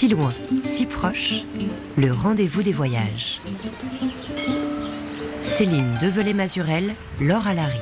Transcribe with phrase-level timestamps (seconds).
[0.00, 0.30] Si loin,
[0.64, 1.42] si proche,
[1.98, 3.38] le rendez-vous des voyages.
[5.42, 7.76] Céline Develay-Mazurel, Laure Alary.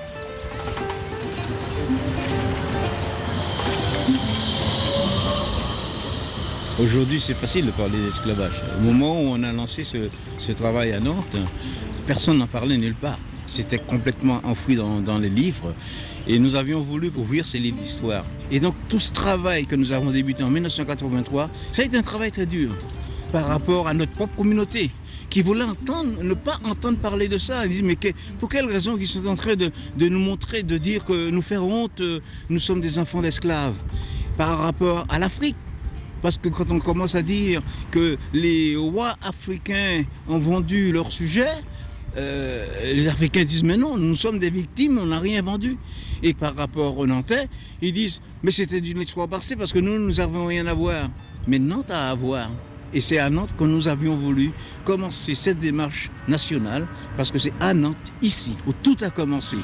[6.80, 8.64] Aujourd'hui, c'est facile de parler d'esclavage.
[8.80, 11.37] Au moment où on a lancé ce, travail à Nantes,
[12.09, 13.21] personne n'en parlait nulle part.
[13.46, 15.73] C'était complètement enfoui dans, les livres.
[16.27, 18.24] Et nous avions voulu ouvrir ces livres d'histoire.
[18.51, 22.02] Et donc tout ce travail que nous avons débuté en 1983, ça a été un
[22.02, 22.70] travail très dur
[23.33, 24.91] par rapport à notre propre communauté
[25.30, 27.66] qui voulait entendre, ne pas entendre parler de ça.
[27.66, 27.98] Ils disent, mais
[28.39, 29.70] pour quelle raison ils sont en train de,
[30.01, 33.75] nous montrer, de dire que nous faire honte, euh, nous sommes des enfants d'esclaves
[34.37, 35.56] par rapport à l'Afrique
[36.23, 41.48] parce que quand on commence à dire que les rois africains ont vendu leur sujet,
[42.18, 45.77] euh, les Africains disent mais non, nous sommes des victimes, on n'a rien vendu.
[46.22, 47.48] Et par rapport aux Nantais,
[47.80, 51.10] ils disent mais c'était d'une histoire passée parce que nous, nous n'avons rien à voir.
[51.47, 52.50] Mais Nantes a à voir.
[52.92, 54.50] Et c'est à Nantes que nous avions voulu
[54.84, 59.56] commencer cette démarche nationale parce que c'est à Nantes, ici, où tout a commencé.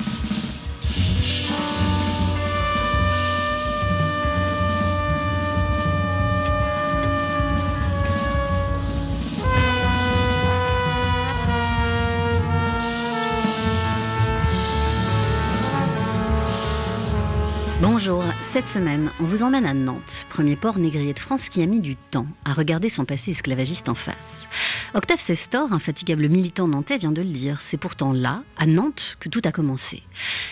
[17.87, 21.67] Bonjour, cette semaine, on vous emmène à Nantes, premier port négrier de France qui a
[21.67, 24.49] mis du temps à regarder son passé esclavagiste en face.
[24.95, 29.29] Octave Sestor, infatigable militant nantais, vient de le dire, c'est pourtant là, à Nantes, que
[29.29, 30.03] tout a commencé.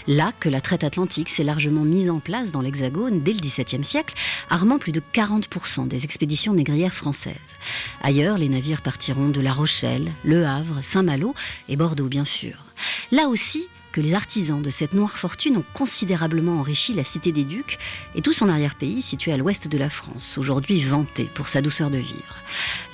[0.07, 3.83] Là que la traite atlantique s'est largement mise en place dans l'Hexagone dès le XVIIe
[3.83, 4.15] siècle,
[4.51, 7.57] armant plus de 40% des expéditions négrières françaises.
[8.03, 11.35] Ailleurs, les navires partiront de La Rochelle, Le Havre, Saint-Malo
[11.71, 12.67] et Bordeaux, bien sûr.
[13.11, 17.45] Là aussi, que les artisans de cette noire fortune ont considérablement enrichi la cité des
[17.45, 17.79] Ducs
[18.15, 21.91] et tout son arrière-pays situé à l'ouest de la France, aujourd'hui vanté pour sa douceur
[21.91, 22.37] de vivre.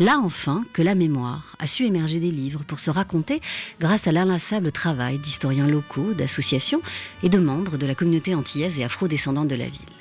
[0.01, 3.41] Là enfin que la mémoire a su émerger des livres pour se raconter
[3.81, 6.83] grâce à l'inlassable travail d'historiens locaux, d'associations
[7.23, 9.98] et de membres de la communauté antillaise et afro-descendante de la ville.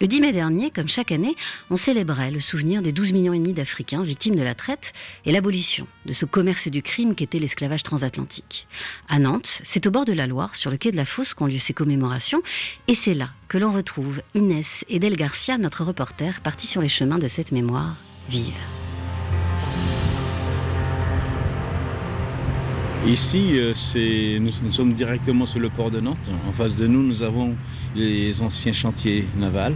[0.00, 1.36] Le 10 mai dernier, comme chaque année,
[1.70, 4.92] on célébrait le souvenir des 12 millions et demi d'Africains victimes de la traite
[5.24, 8.66] et l'abolition de ce commerce du crime qu'était l'esclavage transatlantique.
[9.08, 11.46] À Nantes, c'est au bord de la Loire, sur le quai de la Fosse, qu'ont
[11.46, 12.42] lieu ces commémorations,
[12.88, 17.18] et c'est là que l'on retrouve Inès Edel Garcia, notre reporter, parti sur les chemins
[17.18, 17.96] de cette mémoire
[18.28, 18.54] vive.
[23.06, 26.30] Ici, euh, nous, sommes directement sur le port de Nantes.
[26.46, 27.56] En face de nous, nous avons
[27.94, 29.74] les anciens chantiers navals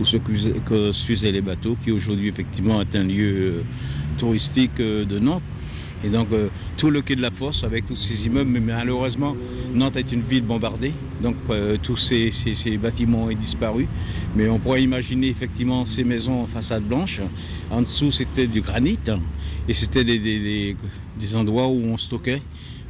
[0.00, 3.62] où se faisaient les bateaux, qui aujourd'hui effectivement est un lieu euh,
[4.18, 5.42] touristique euh, de Nantes.
[6.04, 6.28] Et donc
[6.76, 9.34] tout le quai de la Fosse avec tous ces immeubles, mais malheureusement
[9.74, 11.36] Nantes est une ville bombardée, donc
[11.82, 12.30] tous ces,
[12.76, 13.88] bâtiments ont disparu.
[14.36, 17.22] Mais on pourrait imaginer effectivement ces maisons en façade blanche.
[17.70, 18.98] En dessous c'était du granit
[19.68, 20.76] et c'était des,
[21.34, 22.42] endroits où on stockait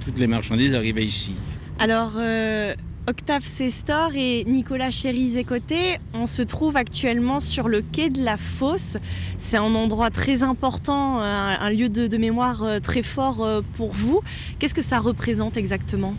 [0.04, 1.34] toutes les marchandises arrivaient ici.
[1.78, 2.74] Alors, euh,
[3.08, 8.96] Octave Sestor et Nicolas Chéry-Zécoté, on se trouve actuellement sur le quai de la Fosse.
[9.38, 14.22] C'est un endroit très important, un, lieu de, mémoire euh, très fort euh, pour vous.
[14.58, 16.14] Qu'est-ce que ça représente exactement?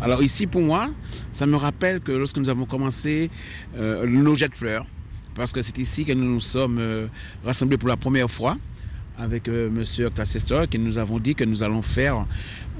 [0.00, 0.88] Alors ici, pour moi,
[1.32, 3.30] ça me rappelle que lorsque nous avons commencé
[3.76, 4.86] nos jets de fleurs,
[5.34, 7.08] parce que c'est ici que nous nous sommes
[7.44, 8.56] rassemblés pour la première fois
[9.18, 9.70] avec M.
[9.72, 12.26] Monsieur Octave qui nous avons dit que nous allons faire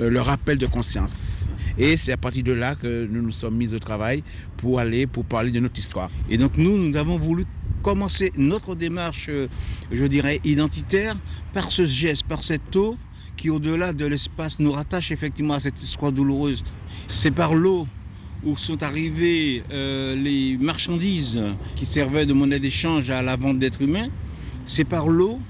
[0.00, 1.50] euh, le rappel de conscience.
[1.78, 4.22] Et c'est à partir de là que nous nous sommes mis au travail
[4.56, 6.10] pour aller, pour parler de notre histoire.
[6.30, 7.44] Et donc nous, nous avons voulu
[7.82, 9.48] commencer notre démarche, euh,
[9.90, 11.16] je dirais, identitaire
[11.52, 12.96] par ce geste, par cette eau
[13.36, 16.62] qui, au-delà de l'espace, nous rattache effectivement à cette histoire douloureuse.
[17.08, 17.86] C'est par l'eau
[18.44, 21.40] où sont arrivées euh, les marchandises
[21.76, 24.08] qui servaient de monnaie d'échange à la vente d'êtres humains.
[24.64, 25.40] C'est par l'eau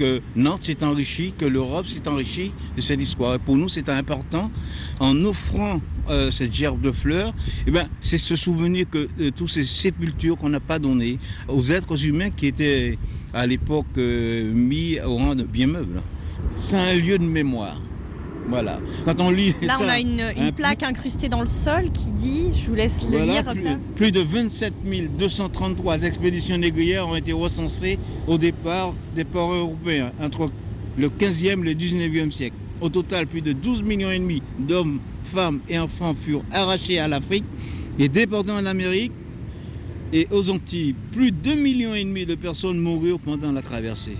[0.00, 3.34] que Nantes s'est enrichi, que l'Europe s'est enrichie de cette histoire.
[3.34, 4.50] Et pour nous, c'est important,
[4.98, 7.34] en offrant euh, cette gerbe de fleurs,
[7.66, 11.70] eh ben, c'est se souvenir que euh, toutes ces sépultures qu'on n'a pas données aux
[11.70, 12.98] êtres humains qui étaient
[13.34, 16.00] à l'époque euh, mis au rang de bien meubles.
[16.56, 17.78] C'est un lieu de mémoire.
[18.50, 18.80] Voilà.
[19.04, 19.54] Quand on lit.
[19.62, 23.22] Là, on a une, plaque incrustée dans le sol qui dit, je vous laisse le
[23.22, 23.54] lire.
[23.96, 24.74] Plus, de 27
[25.16, 30.50] 233 expéditions négrières ont été recensées au départ des ports européens entre
[30.98, 32.56] le 15e et le 19e siècle.
[32.80, 37.08] Au total, plus de 12 millions et demi d'hommes, femmes et enfants furent arrachés à
[37.08, 37.44] l'Afrique
[37.98, 39.12] et déportés en Amérique
[40.12, 40.94] et aux Antilles.
[41.12, 44.16] Plus de 2 millions et demi de personnes moururent pendant la traversée.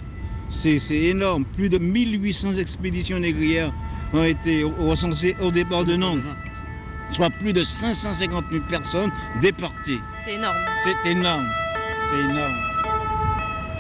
[0.49, 1.45] C'est énorme.
[1.45, 3.73] Plus de 1800 expéditions négrières
[4.13, 6.21] ont été recensés au départ de Nantes,
[7.11, 9.11] soit plus de 550 000 personnes
[9.41, 10.01] déportées.
[10.25, 10.57] C'est énorme.
[10.83, 11.47] C'est énorme.
[12.09, 12.55] C'est énorme.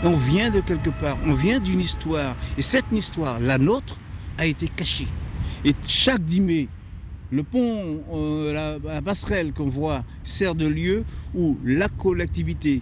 [0.04, 2.36] on vient de quelque part, on vient d'une histoire.
[2.56, 3.98] Et cette histoire, la nôtre,
[4.38, 5.08] a été cachée.
[5.64, 6.68] Et chaque 10 mai,
[7.30, 11.04] le pont, euh, la, la passerelle qu'on voit sert de lieu
[11.34, 12.80] où la collectivité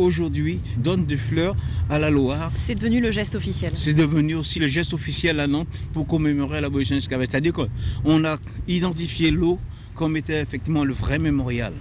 [0.00, 1.56] aujourd'hui donne des fleurs
[1.88, 2.50] à la Loire.
[2.64, 3.72] C'est devenu le geste officiel.
[3.74, 7.28] C'est devenu aussi le geste officiel à Nantes pour commémorer l'abolition de l'esclavage.
[7.30, 8.38] C'est-à-dire qu'on a
[8.68, 9.58] identifié l'eau
[9.94, 11.72] comme était effectivement le vrai mémorial.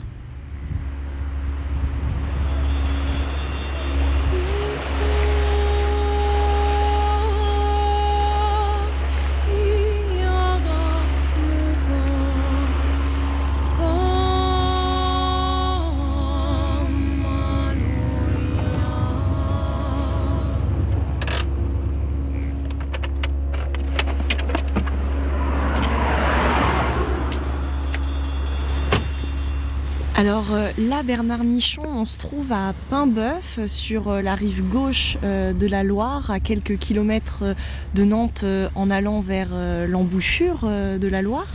[30.30, 35.18] Alors euh, là, Bernard Michon, on se trouve à Paimboeuf, sur euh, la rive gauche
[35.24, 37.56] euh, de la Loire, à quelques kilomètres
[37.96, 38.46] de Nantes
[38.76, 39.50] en allant vers
[39.88, 41.52] l'embouchure de la Loire.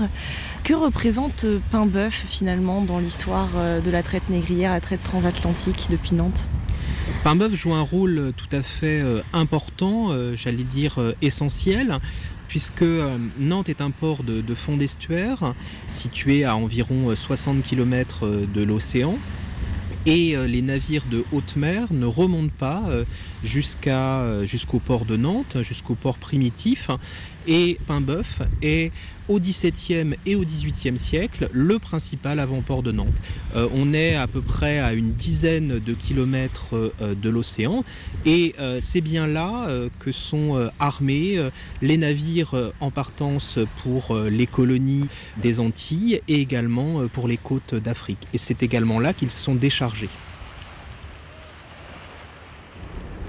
[0.65, 3.51] Que représente Paimboeuf finalement dans l'histoire
[3.85, 6.49] de la traite négrière, la traite transatlantique depuis Nantes?
[7.23, 12.01] Paimboeuf joue un rôle tout à fait important, j'allais dire essentiel,
[12.49, 15.55] puisque euh, Nantes est un port de, fond d'estuaire
[15.89, 19.19] situé à environ 60 euh, km euh, de l'océan.
[20.07, 22.83] Et les navires de haute mer ne remontent pas
[23.43, 26.91] jusqu'au port de Nantes, jusqu'au port primitif.
[27.47, 28.91] Et Paimboeuf est
[29.29, 33.23] au XVIIe et au XVIIIe siècle le principal avant-port de Nantes.
[33.57, 37.85] Euh, on est à peu près à une dizaine de kilomètres euh, de l'océan
[38.27, 39.69] et euh, c'est bien là
[39.99, 41.39] que sont armés
[41.83, 48.27] les navires en partance pour les colonies des Antilles et également pour les côtes d'Afrique.
[48.33, 50.09] Et c'est également là qu'ils sont déchargés.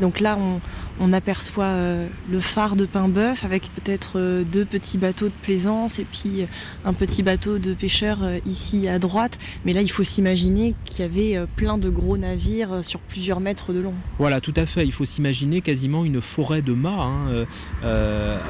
[0.01, 0.59] Donc là, on,
[0.99, 5.99] on aperçoit euh, le phare de Paimboeuf avec peut-être euh, deux petits bateaux de plaisance
[5.99, 6.45] et puis euh,
[6.85, 9.37] un petit bateau de pêcheurs ici à droite.
[9.65, 13.73] Mais là, il faut s'imaginer qu'il y avait plein de gros navires sur plusieurs mètres
[13.73, 13.93] de long.
[14.19, 14.85] Voilà, tout à fait.
[14.85, 17.03] Il faut s'imaginer quasiment une forêt de mâts.
[17.05, 17.45] Hein.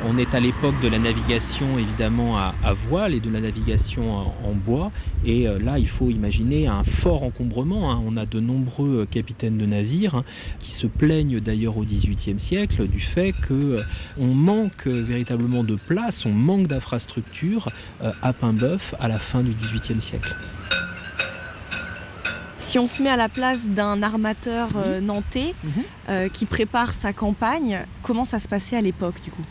[0.08, 4.54] on est à l'époque de la navigation évidemment à, voile et de la navigation en,
[4.54, 4.92] bois.
[5.26, 7.92] Et là, il faut imaginer un fort encombrement.
[7.92, 8.02] Hein.
[8.06, 10.24] On a de nombreux capitaines de navires hein,
[10.60, 11.86] qui se plaignent d'ailleurs au
[12.40, 13.84] Siècle du fait qu'on euh,
[14.18, 17.72] manque véritablement de place, on manque d'infrastructures
[18.04, 20.36] euh, à Paimboeuf à la fin du XVIIIe siècle.
[22.58, 26.30] Si on se met à la place d'un armateur euh, nantais mhm.
[26.32, 29.46] qui prépare sa campagne, comment ça se passait à l'époque du coup?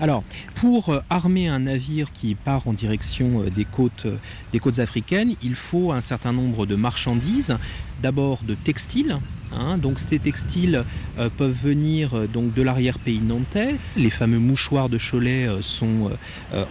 [0.00, 4.06] Alors, pour armer un navire qui part en direction des côtes,
[4.52, 7.56] des côtes africaines, il faut un certain nombre de marchandises,
[8.02, 9.18] d'abord de textiles,
[9.54, 9.78] Hein.
[9.78, 10.84] donc ces textiles
[11.18, 13.76] euh, peuvent venir euh, de l'arrière-pays nantais.
[13.96, 16.10] Les fameux mouchoirs de Cholet euh, sont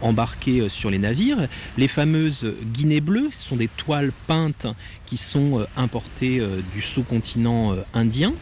[0.01, 1.47] embarqués sur les navires.
[1.77, 4.67] Les fameuses guinées bleues sont des toiles peintes
[5.05, 6.41] qui sont importées
[6.73, 8.33] du sous-continent indien.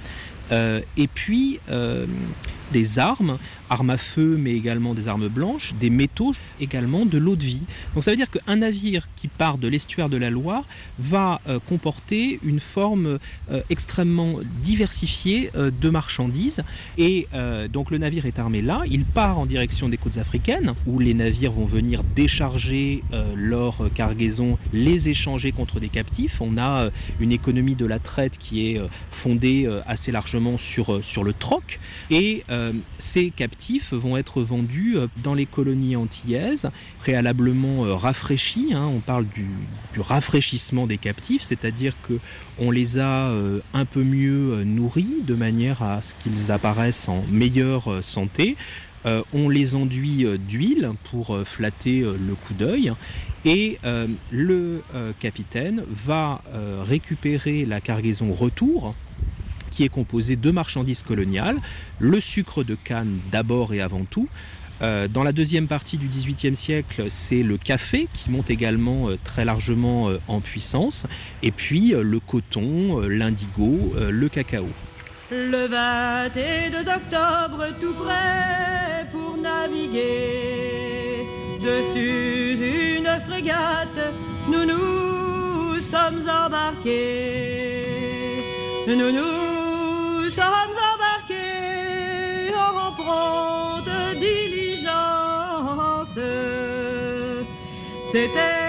[0.52, 1.60] et puis
[2.72, 3.38] des armes
[3.70, 7.62] armes à feu, mais également des armes blanches, des métaux, également de l'eau de vie.
[7.94, 10.64] Donc ça veut dire qu'un navire qui part de l'estuaire de la Loire
[10.98, 13.20] va euh, comporter une forme
[13.52, 16.64] euh, extrêmement diversifiée euh, de marchandises.
[16.98, 17.28] Et
[17.72, 21.14] donc le navire est armé là, il part en direction des côtes africaines, où les
[21.14, 23.04] navires vont venir décharger
[23.36, 26.42] leur cargaison, les échanger contre des captifs.
[26.42, 26.90] On a
[27.20, 31.80] une économie de la traite qui est fondée assez largement sur, sur le troc.
[32.10, 32.44] Et
[32.98, 38.74] ces captifs vont être vendus euh, dans les colonies antillaises, préalablement euh, rafraîchis.
[38.74, 38.90] Hein.
[38.94, 39.48] on parle du,
[39.98, 42.20] rafraîchissement des captifs, c'est-à-dire que
[42.58, 47.24] on les a euh, un peu mieux nourris de manière à ce qu'ils apparaissent en
[47.30, 48.56] meilleure santé.
[49.34, 52.92] on les enduit d'huile pour flatter le coup d'œil
[53.46, 53.80] et
[54.32, 54.84] le
[55.20, 56.42] capitaine va
[56.84, 58.94] récupérer la cargaison retour
[59.70, 61.58] qui est composé de marchandises coloniales,
[62.00, 64.28] le sucre de canne d'abord et avant tout.
[64.82, 69.18] Euh, dans la deuxième partie du XVIIIe siècle, c'est le café qui monte également euh,
[69.24, 71.06] très largement euh, en puissance,
[71.44, 74.68] et puis le coton, l'indigo, le cacao.
[75.32, 80.80] Le 22 octobre, tout prêt pour naviguer
[81.62, 84.14] dessus une frégate,
[84.48, 87.86] nous nous sommes embarqués.
[88.88, 89.39] Nous nous
[93.10, 96.20] prompte diligence.
[98.12, 98.69] C'était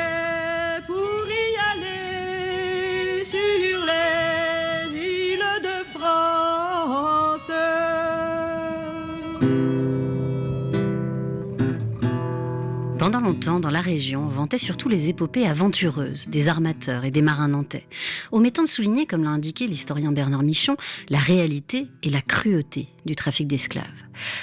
[13.09, 17.49] longtemps, dans la région, on vantait surtout les épopées aventureuses des armateurs et des marins
[17.49, 17.87] nantais,
[18.31, 20.77] omettant de souligner, comme l'a indiqué l'historien Bernard Michon,
[21.09, 23.87] la réalité et la cruauté du trafic d'esclaves.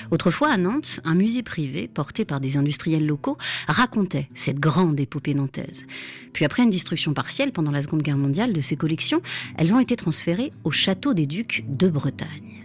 [0.09, 3.37] Autrefois, à Nantes, un musée privé, porté par des industriels locaux,
[3.67, 5.85] racontait cette grande épopée nantaise.
[6.33, 9.21] Puis après une destruction partielle pendant la Seconde Guerre mondiale de ces collections,
[9.57, 12.56] elles ont été transférées au château des Ducs de Bretagne.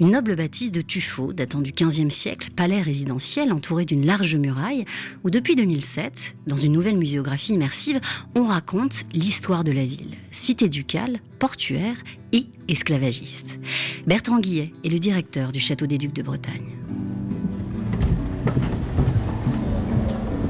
[0.00, 4.84] Une noble bâtisse de tuffeau datant du XVe siècle, palais résidentiel entouré d'une large muraille,
[5.24, 8.00] où depuis 2007, dans une nouvelle muséographie immersive,
[8.34, 11.96] on raconte l'histoire de la ville, cité ducale, portuaire
[12.32, 13.58] et esclavagiste.
[14.06, 16.76] Bertrand Guillet est le directeur du Château des Ducs de Bretagne.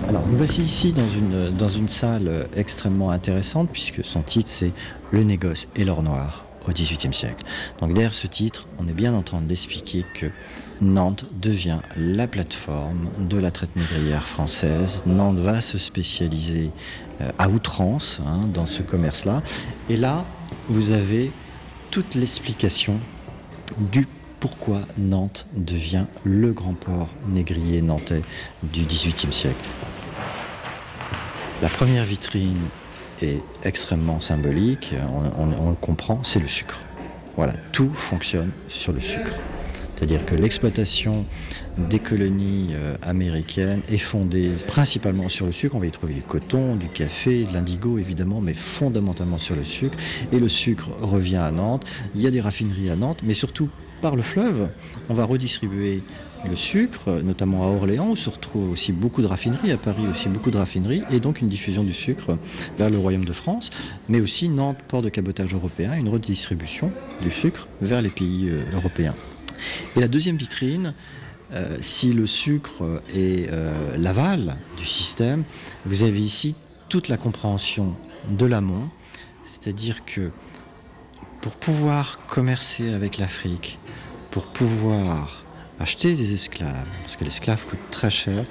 [0.09, 4.73] Alors, nous voici ici dans une, salle extrêmement intéressante, puisque son titre c'est
[5.11, 7.45] Le négoce et l'or noir au XVIIIe siècle.
[7.81, 10.27] Donc derrière ce titre, on est bien en train d'expliquer que
[10.81, 15.03] Nantes devient la plateforme de la traite négrière française.
[15.07, 16.71] Nantes va se spécialiser
[17.21, 19.43] euh, à outrance hein, dans ce commerce-là.
[19.89, 20.25] Et là,
[20.69, 21.31] vous avez
[21.91, 22.99] toute l'explication
[23.79, 24.07] du
[24.39, 28.23] pourquoi Nantes devient le grand port négrier nantais
[28.63, 29.69] du XVIIIe siècle.
[31.63, 32.61] La première vitrine
[33.23, 34.95] est extrêmement symbolique,
[35.39, 36.81] on, le comprend, c'est le sucre.
[37.37, 39.33] Voilà, tout fonctionne sur le sucre.
[39.95, 41.25] C'est-à-dire que l'exploitation
[41.79, 45.75] des colonies euh, américaines est fondée principalement sur le sucre.
[45.75, 49.65] On va y trouver du coton, du café, de l'indigo évidemment, mais fondamentalement sur le
[49.65, 49.97] sucre.
[50.33, 51.87] Et le sucre revient à Nantes.
[52.15, 53.71] Il y a des raffineries à Nantes, mais surtout
[54.03, 54.69] par le fleuve,
[55.09, 56.03] on va redistribuer
[56.49, 60.29] le sucre, notamment à Orléans, où se retrouvent aussi beaucoup de raffineries, à Paris aussi
[60.29, 62.39] beaucoup de raffineries, et donc une diffusion du sucre
[62.79, 63.71] vers le Royaume de France,
[64.09, 68.63] mais aussi Nantes, port de cabotage européen, une redistribution du sucre vers les pays euh,
[68.75, 69.15] européens.
[69.97, 70.95] Et la deuxième vitrine,
[71.53, 75.45] euh, si le sucre est euh, l'aval du système,
[75.85, 76.55] vous avez ici
[76.89, 77.95] toute la compréhension
[78.31, 78.89] de l'amont,
[79.45, 80.31] c'est-à-dire que
[81.41, 83.79] pour pouvoir commercer avec l'Afrique,
[84.31, 85.46] pour pouvoir
[85.79, 88.45] acheter des esclaves, parce que l'esclave coûte très cher,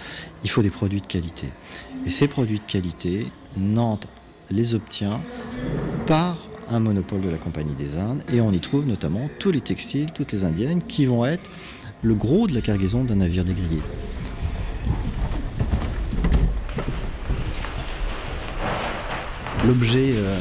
[0.43, 1.47] il faut des produits de qualité.
[2.05, 3.25] Et ces produits de qualité,
[3.57, 4.07] Nantes
[4.51, 5.21] les obtient
[6.05, 6.37] par
[6.69, 10.11] un monopole de la Compagnie des Indes, et on y trouve notamment tous les textiles,
[10.13, 11.49] toutes les indiennes, qui vont être
[12.01, 13.81] le gros de la cargaison d'un navire négrier.
[19.65, 20.39] L'objet euh,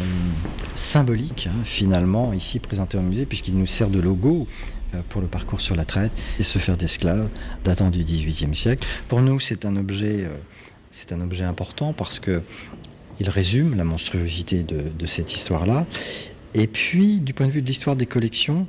[0.74, 4.46] symbolique, hein, finalement, ici présenté au musée, puisqu'il nous sert de logo,
[5.08, 7.28] pour le parcours sur la traite et se faire d'esclaves
[7.64, 8.86] datant du XVIIIe siècle.
[9.08, 10.30] Pour nous, c'est un objet, euh,
[10.90, 12.42] c'est un objet important parce que
[13.20, 15.86] il résume la monstruosité de, cette histoire-là.
[16.54, 18.66] Et puis, du point de vue de l'histoire des collections,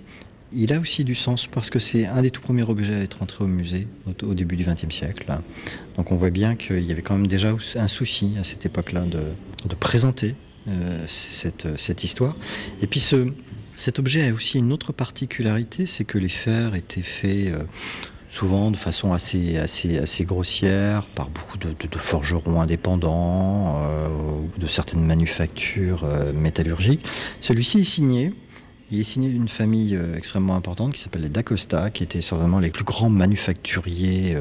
[0.51, 3.24] il a aussi du sens parce que c'est un des tout premiers objets à être
[3.24, 3.88] entré au musée
[4.24, 5.25] au, début du XXe siècle.
[5.98, 9.01] Donc on voit bien qu'il y avait quand même déjà un souci à cette époque-là
[9.01, 10.36] de, présenter
[10.67, 12.38] euh, cette, cette, histoire.
[12.82, 13.34] Et puis ce,
[13.75, 17.63] cet objet a aussi une autre particularité, c'est que les fers étaient faits euh,
[18.29, 19.58] souvent de façon assez,
[20.22, 27.05] grossière par beaucoup de, forgerons indépendants euh, ou de certaines manufactures euh, métallurgiques.
[27.41, 28.34] Celui-ci est signé.
[28.91, 32.70] Il est signé d'une famille extrêmement importante qui s'appelle les D'Acosta, qui étaient certainement les
[32.70, 34.38] plus grands manufacturiers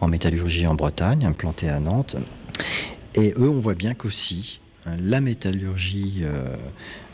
[0.00, 2.14] en métallurgie en Bretagne, implantés à Nantes.
[3.16, 4.60] Et eux, on voit bien qu'aussi,
[4.98, 6.24] la métallurgie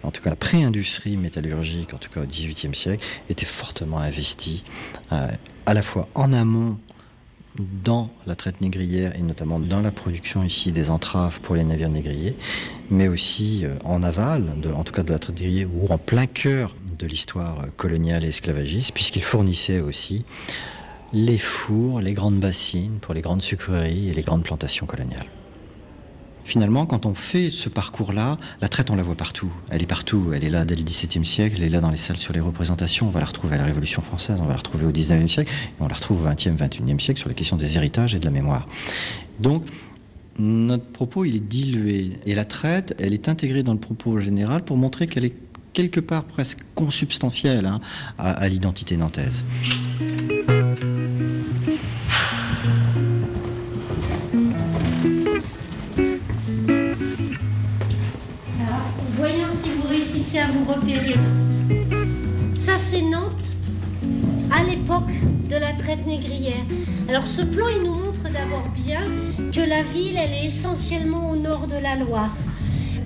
[0.05, 4.65] en tout cas la pré-industrie métallurgique, en tout cas au XVIIIe siècle, était fortement investie
[5.13, 5.29] euh,
[5.67, 6.79] à la fois en amont
[7.85, 11.89] dans la traite négrière et notamment dans la production ici des entraves pour les navires
[11.89, 12.37] négriers,
[12.91, 16.27] mais aussi euh, en aval, en tout cas de la traite négrière, ou en plein
[16.27, 20.25] cœur de l'histoire euh, coloniale et esclavagiste, puisqu'il fournissait aussi
[21.13, 25.29] les fours, les grandes bassines pour les grandes sucreries et les grandes plantations coloniales.
[26.45, 29.51] Finalement, quand on fait ce parcours-là, la traite, on la voit partout.
[29.71, 30.31] Elle est partout.
[30.35, 32.41] Elle est là dès le XVIIe siècle, elle est là dans les salles sur les
[32.41, 33.07] représentations.
[33.07, 35.51] On va la retrouver à la Révolution française, on va la retrouver au XIXe siècle,
[35.51, 38.25] et on la retrouve au XXe, XXIe siècle sur les questions des héritages et de
[38.25, 38.69] la mémoire.
[39.41, 39.65] Donc,
[40.39, 42.11] notre propos, il est dilué.
[42.27, 45.35] Et la traite, elle est intégrée dans le propos général pour montrer qu'elle est
[45.73, 47.81] quelque part presque consubstantielle hein,
[48.19, 49.45] à l'identité nantaise.
[60.67, 61.17] Repérer.
[62.55, 63.57] Ça, c'est Nantes
[64.51, 65.11] à l'époque
[65.49, 66.65] de la traite négrière.
[67.09, 69.01] Alors, ce plan, il nous montre d'abord bien
[69.53, 72.35] que la ville, elle est essentiellement au nord de la Loire.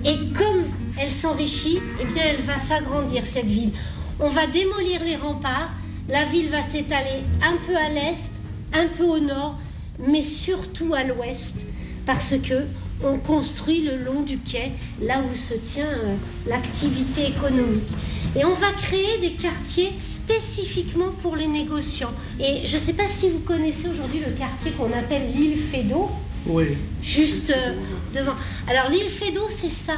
[0.05, 0.63] Et comme
[0.97, 3.71] elle s'enrichit, eh bien, elle va s'agrandir, cette ville.
[4.19, 5.71] On va démolir les remparts,
[6.07, 8.31] la ville va s'étaler un peu à l'est,
[8.73, 9.55] un peu au nord,
[9.99, 11.65] mais surtout à l'ouest
[12.09, 12.65] parce que
[13.03, 16.15] on construit le long du quai, là où se tient euh,
[16.47, 17.89] l'activité économique.
[18.35, 22.13] Et on va créer des quartiers spécifiquement pour les négociants.
[22.39, 26.09] Et je ne sais pas si vous connaissez aujourd'hui le quartier qu'on appelle l'île Fédot.
[26.45, 26.77] Oui.
[27.01, 27.73] Juste euh,
[28.13, 28.35] devant.
[28.67, 29.93] Alors l'île Fédot, c'est ça.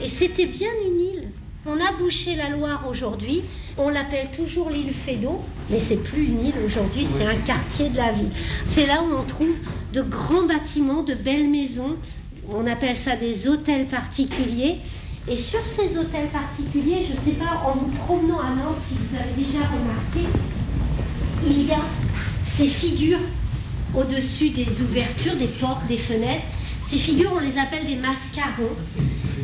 [0.00, 1.28] Et c'était bien une île.
[1.64, 3.42] On a bouché la Loire aujourd'hui.
[3.78, 5.40] On l'appelle toujours l'île Fédot,
[5.70, 8.30] mais c'est plus une île aujourd'hui, c'est un quartier de la ville.
[8.64, 9.56] C'est là où on trouve
[9.92, 11.96] de grands bâtiments, de belles maisons.
[12.50, 14.78] On appelle ça des hôtels particuliers.
[15.28, 18.96] Et sur ces hôtels particuliers, je ne sais pas, en vous promenant à Nantes, si
[18.96, 20.28] vous avez déjà remarqué,
[21.46, 21.80] il y a
[22.44, 23.20] ces figures
[23.94, 26.42] au-dessus des ouvertures, des portes, des fenêtres.
[26.82, 28.76] Ces figures, on les appelle des mascarons.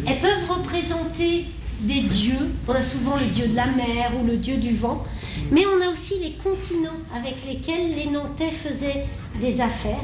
[0.07, 1.45] Elles peuvent représenter
[1.81, 2.51] des dieux.
[2.67, 5.05] On a souvent le dieu de la mer ou le dieu du vent.
[5.53, 9.05] Mais on a aussi les continents avec lesquels les Nantais faisaient
[9.41, 10.01] des affaires,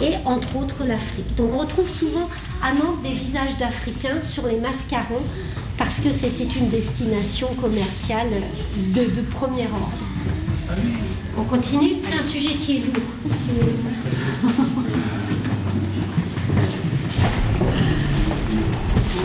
[0.00, 1.34] et entre autres l'Afrique.
[1.36, 2.28] Donc on retrouve souvent
[2.62, 5.22] à Nantes des visages d'Africains sur les mascarons,
[5.78, 8.30] parce que c'était une destination commerciale
[8.94, 10.78] de, premier ordre.
[11.38, 11.96] On continue?
[12.00, 12.94] C'est un sujet qui est lourd.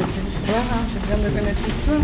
[0.07, 2.01] C'est l'histoire, hein, c'est bien de connaître l'histoire.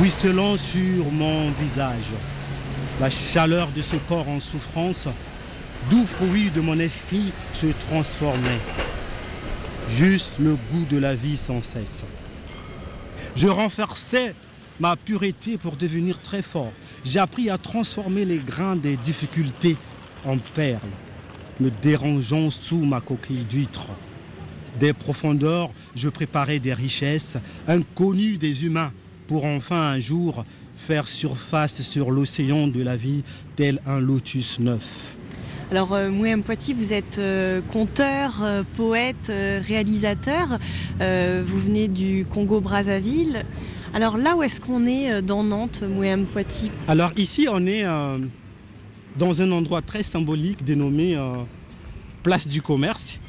[0.00, 2.14] Ruisselant sur mon visage,
[2.98, 5.08] la chaleur de ce corps en souffrance,
[5.90, 8.60] doux fruit de mon esprit se transformait.
[9.90, 12.06] Juste le goût de la vie sans cesse.
[13.36, 14.34] Je renforçais
[14.78, 16.72] ma pureté pour devenir très fort.
[17.04, 19.76] J'ai appris à transformer les grains des difficultés
[20.24, 20.80] en perles,
[21.60, 23.90] me dérangeant sous ma coquille d'huître.
[24.78, 27.36] Des profondeurs, je préparais des richesses
[27.68, 28.92] inconnues des humains
[29.30, 33.22] pour enfin un jour faire surface sur l'océan de la vie
[33.54, 35.16] tel un lotus neuf.
[35.70, 40.58] Alors euh, Mouem Poiti, vous êtes euh, conteur, euh, poète, euh, réalisateur.
[40.98, 43.44] Vous venez du Congo-Brazzaville.
[43.94, 47.84] Alors là où est-ce qu'on est dans Nantes, Mouem Poiti Alors ici, on est
[49.16, 51.16] dans un endroit très symbolique dénommé
[52.24, 53.20] Place du Commerce,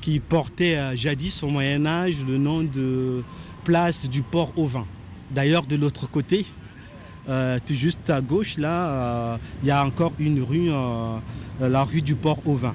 [0.00, 3.22] qui portait jadis au Moyen Âge le nom de
[3.62, 4.86] Place du Port au Vin.
[5.34, 6.46] D'ailleurs, de l'autre côté,
[7.28, 11.18] euh, tout juste à gauche, là, euh, il y a encore une rue, euh,
[11.60, 12.74] la rue du Port au Vin.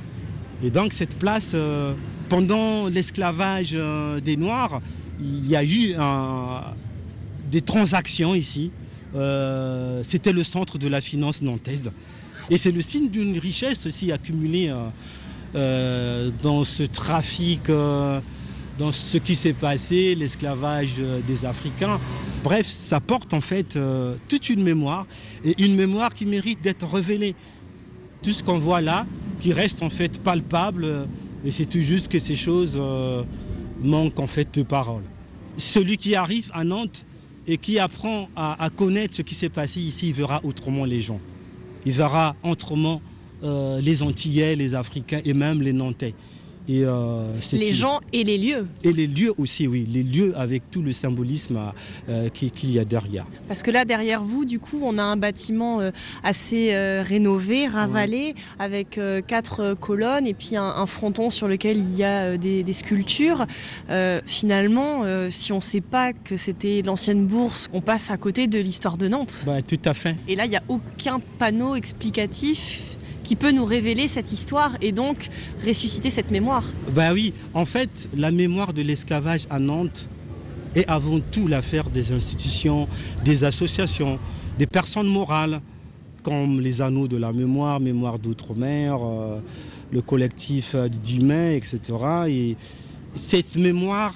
[0.61, 1.55] Et donc cette place,
[2.27, 3.77] pendant l'esclavage
[4.25, 4.81] des Noirs,
[5.21, 5.93] il y a eu
[7.49, 8.71] des transactions ici.
[10.03, 11.91] C'était le centre de la finance nantaise.
[12.49, 14.69] Et c'est le signe d'une richesse aussi accumulée
[15.53, 17.71] dans ce trafic,
[18.79, 21.99] dans ce qui s'est passé, l'esclavage euh, des Africains.
[22.43, 25.05] Bref, ça porte en fait euh, toute une mémoire,
[25.43, 27.35] et une mémoire qui mérite d'être révélée.
[28.23, 29.05] Tout ce qu'on voit là,
[29.41, 31.05] qui reste en fait palpable, euh,
[31.43, 32.81] et c'est tout juste que ces choses
[33.81, 35.03] manquent en fait de parole.
[35.55, 37.05] Celui qui arrive à Nantes
[37.47, 41.21] et qui apprend à, connaître ce qui s'est passé ici, il verra autrement les gens.
[41.85, 43.01] Il verra autrement
[43.41, 46.13] les Antillais, les Africains et même les Nantais.
[46.69, 48.67] Et, euh, Les une- gens et les lieux.
[48.83, 49.87] Et les lieux aussi, oui.
[49.91, 51.59] Les lieux avec tout le symbolisme
[52.09, 53.25] euh, qui- qu'il y a derrière.
[53.47, 55.89] Parce que là, derrière vous, du coup, on a un bâtiment euh,
[56.23, 62.03] assez rénové, ravalé, avec quatre colonnes et puis un, un fronton sur lequel il y
[62.03, 63.47] a des, des sculptures.
[64.25, 68.59] Finalement, si on ne sait pas que c'était l'ancienne bourse, on passe à côté de
[68.59, 69.41] l'histoire de Nantes.
[69.45, 70.15] Bah, tout à fait.
[70.27, 72.97] Et là, il n'y a aucun panneau explicatif
[73.29, 75.27] qui peut nous révéler cette histoire et donc
[75.63, 76.63] ressusciter cette mémoire.
[76.95, 80.09] Ben oui, en fait, la mémoire de l'esclavage à Nantes
[80.73, 82.87] est avant tout l'affaire des institutions,
[83.23, 84.17] des associations,
[84.57, 85.61] des personnes morales,
[86.23, 89.39] comme les Anneaux de la mémoire, Mémoire d'outre-mer, euh,
[89.91, 91.79] le collectif euh, du mai, etc.
[92.27, 92.57] Et
[93.15, 94.15] cette mémoire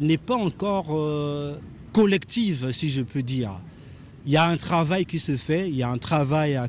[0.00, 1.56] n'est pas encore euh,
[1.92, 3.58] collective, si je peux dire.
[4.28, 6.68] Il y a un travail qui se fait, il y a un travail à,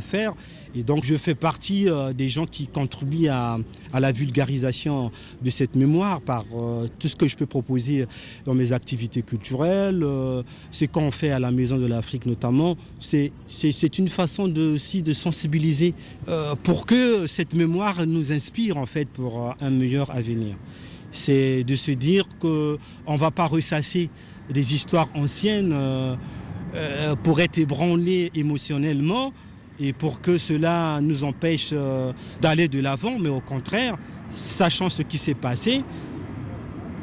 [0.00, 0.32] faire.
[0.76, 3.58] Et donc je fais partie euh, des gens qui contribuent à,
[3.92, 5.10] la vulgarisation
[5.42, 8.06] de cette mémoire par euh, tout ce que je peux proposer
[8.44, 12.76] dans mes activités culturelles, euh, ce qu'on fait à la Maison de l'Afrique notamment.
[13.00, 13.32] C'est
[13.98, 15.94] une façon aussi de sensibiliser
[16.62, 20.54] pour que cette mémoire nous inspire en fait pour un meilleur avenir.
[21.10, 24.10] C'est de se dire qu'on ne va pas ressasser
[24.48, 25.74] des histoires anciennes
[26.74, 29.32] euh, pour être ébranlé émotionnellement
[29.80, 33.96] et pour que cela nous empêche euh, d'aller de l'avant, mais au contraire,
[34.30, 35.82] sachant ce qui s'est passé,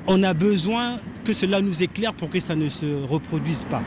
[0.05, 3.83] on a besoin que cela nous éclaire pour que ça ne se reproduise pas.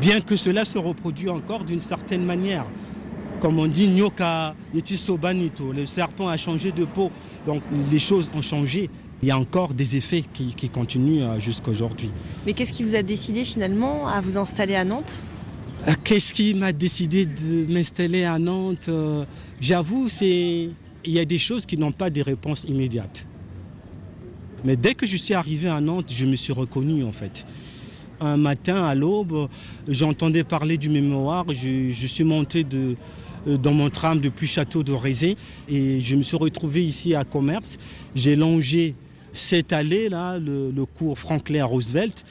[0.00, 2.66] bien que cela se reproduit encore d'une certaine manière.
[3.40, 7.10] Comme on dit, Nyoka Yetisobanito, le serpent a changé de peau,
[7.46, 8.90] donc les choses ont changé.
[9.22, 12.10] Il y a encore des effets qui, qui continuent euh, jusqu'à aujourd'hui.
[12.46, 15.20] Mais qu'est-ce qui vous a décidé finalement à vous installer à Nantes?
[15.88, 19.24] Euh, Qu'est-ce qui m'a décidé de m'installer à Nantes Euh,
[19.60, 20.68] J'avoue, c'est
[21.04, 23.26] il y a des choses qui n'ont pas de réponse immédiate.
[24.64, 27.44] Mais dès que je suis arrivé à Nantes, je me suis reconnu en fait.
[28.20, 29.48] Un matin à l'aube,
[29.86, 31.44] j'entendais parler du mémoire.
[31.48, 32.96] Je, je suis monté de,
[33.46, 35.36] dans mon tram depuis Château de Rézé
[35.68, 37.78] et je me suis retrouvé ici à Commerce.
[38.16, 38.94] J'ai longé
[39.38, 42.24] cette allée-là, le, le cours Franklin Roosevelt.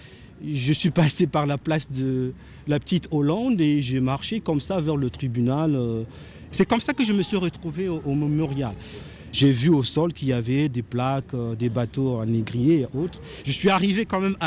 [0.45, 2.33] Je suis passé par la place de
[2.67, 5.75] la petite Hollande et j'ai marché comme ça vers le tribunal.
[5.75, 6.03] euh.
[6.51, 8.73] C'est comme ça que je me suis retrouvé au, mémorial.
[9.31, 12.97] J'ai vu au sol qu'il y avait des plaques, euh, des bateaux en négrier et
[12.97, 13.19] autres.
[13.43, 14.37] Je suis arrivé quand même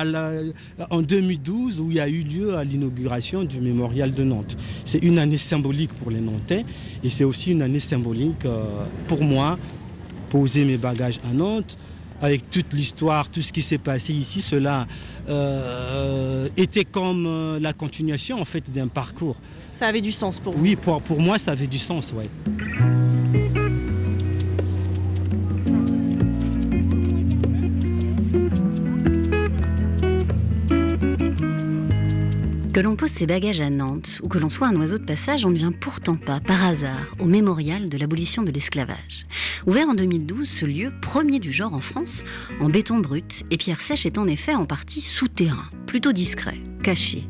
[0.90, 4.56] en 2012 où il y a eu lieu l'inauguration du mémorial de Nantes.
[4.84, 6.64] C'est une année symbolique pour les Nantais
[7.04, 9.58] et c'est aussi une année symbolique euh, pour moi.
[10.30, 11.76] Poser mes bagages à Nantes,
[12.20, 14.86] avec toute l'histoire, tout ce qui s'est passé ici, cela
[15.28, 19.36] euh, était comme euh, la continuation en fait d'un parcours.
[19.72, 22.28] Ça avait du sens pour vous Oui, pour, pour moi, ça avait du sens, ouais.
[32.80, 35.44] Que l'on pose ses bagages à Nantes ou que l'on soit un oiseau de passage,
[35.44, 39.26] on ne vient pourtant pas, par hasard, au mémorial de l'abolition de l'esclavage.
[39.66, 42.24] Ouvert en 2012, ce lieu, premier du genre en France,
[42.58, 47.28] en béton brut et pierre sèche, est en effet en partie souterrain, plutôt discret, caché,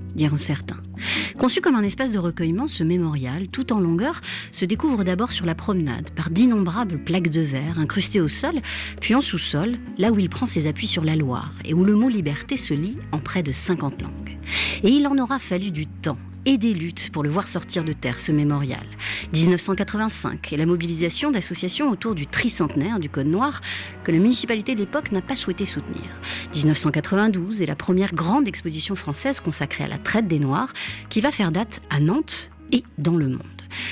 [1.39, 4.21] Conçu comme un espace de recueillement, ce mémorial, tout en longueur,
[4.53, 8.61] se découvre d'abord sur la promenade par d'innombrables plaques de verre incrustées au sol,
[9.01, 11.95] puis en sous-sol, là où il prend ses appuis sur la Loire et où le
[11.95, 14.39] mot liberté se lit en près de 50 langues.
[14.83, 17.93] Et il en aura fallu du temps et des luttes pour le voir sortir de
[17.93, 18.85] terre, ce mémorial.
[19.33, 23.61] 1985 et la mobilisation d'associations autour du tricentenaire du Code Noir
[24.05, 26.09] que la municipalité de l'époque n'a pas souhaité soutenir.
[26.55, 30.73] 1992 et la première grande exposition française consacrée à la traite des Noirs
[31.09, 33.41] qui va faire date à Nantes et dans le monde.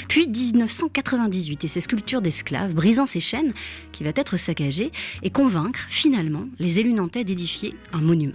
[0.08, 3.52] Puis 1998 et ses sculptures d'esclaves brisant ses chaînes
[3.92, 4.90] qui va être saccagée
[5.22, 8.34] et convaincre finalement les élus nantais d'édifier un monument.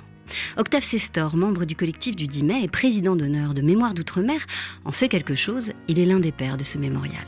[0.57, 4.39] Octave Sestor, membre du collectif du 10 mai et président d'honneur de Mémoire d'Outre-mer,
[4.85, 5.71] en sait quelque chose.
[5.87, 7.25] Il est l'un des pères de ce mémorial.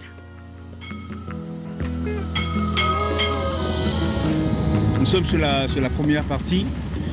[5.00, 6.66] Nous sommes sur la, première partie.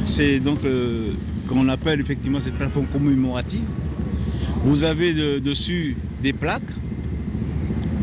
[0.07, 1.11] C'est donc, euh,
[1.47, 3.65] comme on appelle effectivement cette plateforme commémorative.
[4.65, 6.63] Vous avez de- dessus des plaques.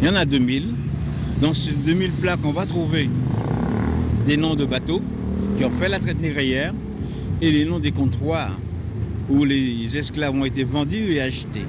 [0.02, 0.67] Il y en a 2000.
[1.41, 3.10] Dans ces 2000 plaques, on va trouver
[4.25, 5.02] des noms de bateaux
[5.58, 6.73] qui ont fait la traite négrière
[7.41, 8.58] et les noms des comptoirs
[9.30, 11.65] où les esclaves ont été vendus et achetés.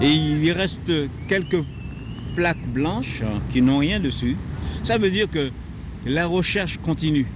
[0.00, 0.92] Et il y reste
[1.28, 1.62] quelques
[2.34, 4.36] plaques blanches qui n'ont rien dessus.
[4.82, 5.50] Ça veut dire que
[6.06, 7.26] la recherche continue.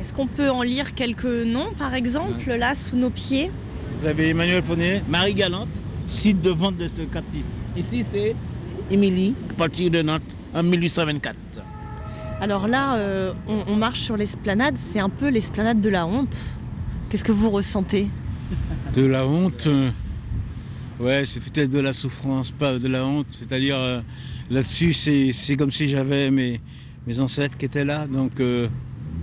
[0.00, 3.50] Est-ce qu'on peut en lire quelques noms, par exemple, là, sous nos pieds?
[4.00, 5.68] Vous avez Emmanuel Fournier, Marie Galante,
[6.06, 7.42] site de vente de ce captif.
[7.76, 8.36] Ici, c'est
[8.90, 10.22] Émilie, à partir de Nantes,
[10.54, 11.36] en 1824.
[12.40, 16.36] Alors là, euh, on, on marche sur l'esplanade, c'est un peu l'esplanade de la honte.
[17.14, 18.08] Qu'est-ce que vous ressentez?
[18.92, 19.88] De la honte, euh,
[20.98, 23.26] ouais, c'est peut-être de la souffrance, pas de la honte.
[23.28, 24.00] C'est-à-dire, euh,
[24.50, 26.60] là-dessus, c'est comme si j'avais mes,
[27.20, 28.08] ancêtres qui étaient là.
[28.08, 28.66] Donc, euh,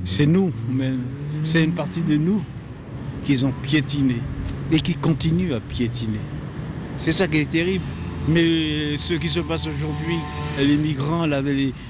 [0.06, 0.54] c'est nous,
[1.44, 2.42] c'est une partie de nous
[3.26, 4.22] qu'ils ont piétiné
[4.72, 6.22] et qui continuent à piétiner.
[6.96, 7.84] C'est ça qui est terrible.
[8.30, 10.16] Mais ce qui se passe aujourd'hui,
[10.60, 11.28] les migrants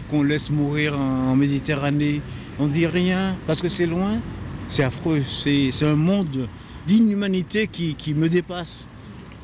[0.09, 2.21] qu'on laisse mourir en, en Méditerranée,
[2.57, 4.19] on dit rien parce que c'est loin.
[4.71, 5.21] C'est affreux.
[5.29, 6.47] C'est un monde
[6.87, 8.87] d'inhumanité qui, qui me dépasse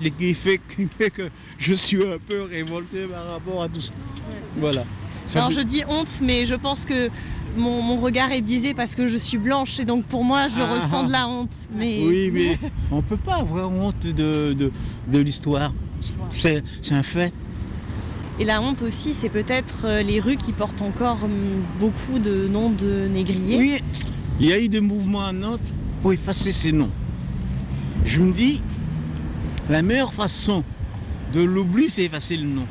[0.01, 3.81] et qui fait, qui fait que je suis un peu révolté par rapport à tout
[3.81, 3.91] ça.
[4.57, 4.85] Voilà.
[5.25, 7.09] Ça Alors je dis honte, mais je pense que
[7.57, 10.61] mon, mon regard est biaisé parce que je suis blanche et donc pour moi, je
[10.61, 10.75] Ah.
[10.75, 11.51] ressens de la honte.
[11.75, 12.01] Mais...
[12.07, 12.57] Oui, mais
[12.89, 14.71] on ne peut pas avoir honte de, de,
[15.11, 15.73] de l'histoire.
[16.29, 17.33] C'est un fait.
[18.39, 21.27] Et la honte aussi, c'est peut-être euh, les rues qui portent encore
[21.79, 23.57] beaucoup de noms de négriers.
[23.57, 23.77] Oui,
[24.39, 26.91] il y a eu des mouvements à Nantes pour effacer ces noms.
[28.05, 28.61] Je me dis,
[29.69, 30.63] la meilleure façon
[31.33, 32.67] de l'oubli, c'est effacer le nom.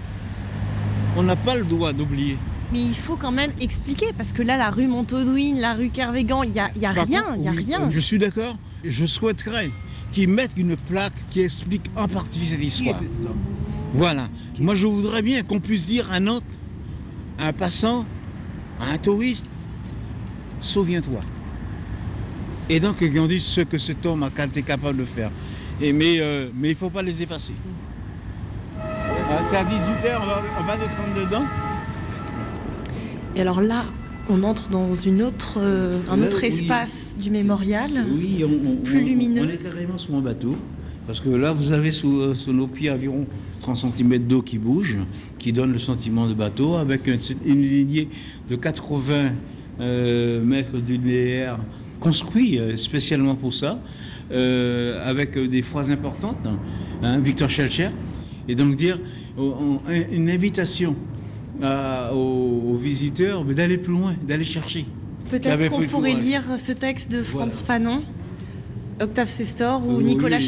[1.16, 2.38] On n'a pas le droit d'oublier.
[2.72, 6.42] Mais il faut quand même expliquer parce que là, la rue Montaudoin, la rue Kervégan,
[6.42, 7.90] il n'y a, y a rien, il y a oui, rien.
[7.90, 8.56] Je suis d'accord.
[8.84, 9.70] Je souhaiterais
[10.12, 12.98] qu'ils mettent une plaque qui explique en partie cette histoire.
[13.92, 14.28] Voilà.
[14.58, 16.44] Moi, je voudrais bien qu'on puisse dire à Nantes,
[17.38, 18.04] à un passant,
[18.80, 19.46] à un touriste,
[20.60, 21.20] souviens-toi.
[22.68, 25.30] Et donc, qu'on dise ce que cet homme a été capable de faire.
[25.80, 27.52] Et, mais euh, mais il ne faut pas les effacer.
[28.78, 31.44] Euh, C'est à 18h, on va, on va descendre dedans.
[33.34, 33.84] Et alors là,
[34.28, 36.48] on entre dans une autre, euh, un Là, autre oui.
[36.48, 37.90] espace du mémorial.
[38.10, 39.42] Oui, on, on- Plus lumineux.
[39.44, 40.56] On est carrément sur un bateau.
[41.06, 43.26] Parce que là, vous avez sous, euh, sous nos pieds environ
[43.60, 44.98] 30 cm d'eau qui bouge,
[45.38, 48.08] qui donne le sentiment de bateau, avec une, une lignée
[48.48, 49.30] de 80
[49.78, 51.58] euh, mètres linéaire
[52.00, 53.78] construit euh, spécialement pour ça,
[54.32, 56.46] euh, avec euh, des phrases importantes.
[57.02, 57.90] hein, Victor Schellcher.
[58.48, 58.98] Et donc dire
[59.36, 60.94] on- on- une invitation
[61.62, 64.86] à- aux, aux visiteurs mais d'aller plus loin, d'aller chercher.
[65.30, 67.84] Peut-être qu'on pourrait lire ce texte de Franz Voilà.
[67.84, 68.02] Fanon,
[69.00, 70.44] Octave Sestor ou Oui, Nicolas oui,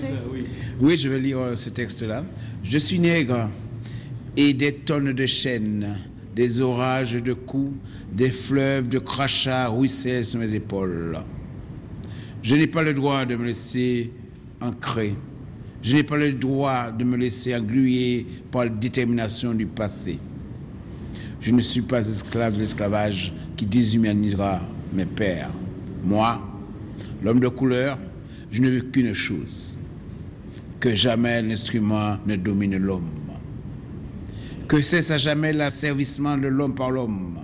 [0.00, 0.44] ça, oui.
[0.80, 2.24] Oui, je vais lire ce texte-là.
[2.64, 3.50] Je suis nègre
[4.36, 5.86] et des tonnes de chaînes,
[6.36, 7.72] des orages de coups,
[8.12, 11.18] des fleuves de crachats ruissellent sur mes épaules.
[12.42, 14.12] Je n'ai pas le droit de me laisser
[14.60, 15.14] ancrer.
[15.82, 20.18] Je n'ai pas le droit de me laisser engluer par la détermination du passé.
[21.40, 24.60] Je ne suis pas esclave de l'esclavage qui déshumanisera
[24.92, 25.50] mes pères.
[26.04, 26.38] Moi,
[27.22, 27.98] l'homme de couleur,
[28.52, 29.78] je ne veux qu'une chose,
[30.80, 33.08] que jamais l'instrument ne domine l'homme,
[34.68, 37.38] que cesse à jamais l'asservissement de l'homme par l'homme,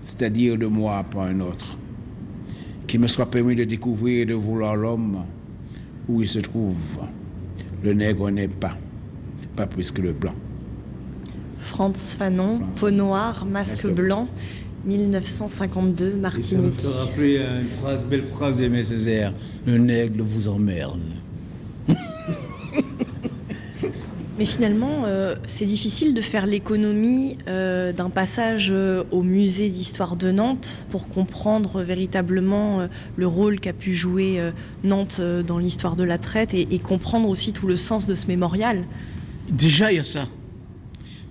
[0.00, 1.76] c'est-à-dire de moi par un autre,
[2.86, 5.24] qu'il me soit permis de découvrir et de vouloir l'homme
[6.08, 6.76] où il se trouve.
[7.82, 8.76] Le nègre n'est pas,
[9.54, 10.34] pas plus que le blanc.
[11.58, 14.26] Franz Fanon, peau noire, masque blanc,
[14.86, 16.80] 1952, Et ça me Martinique.
[16.80, 19.34] fait rappeler euh, une phrase, belle phrase d'Aimé Césaire.
[19.66, 21.00] Le nègre vous emmerde.
[24.38, 30.14] Mais finalement, euh, c'est difficile de faire l'économie euh, d'un passage euh, au musée d'histoire
[30.14, 34.40] de Nantes pour comprendre véritablement le rôle qu'a pu jouer
[34.84, 38.28] Nantes dans l'histoire de la traite et, et comprendre aussi tout le sens de ce
[38.28, 38.84] mémorial.
[39.50, 40.26] Déjà, il y a ça.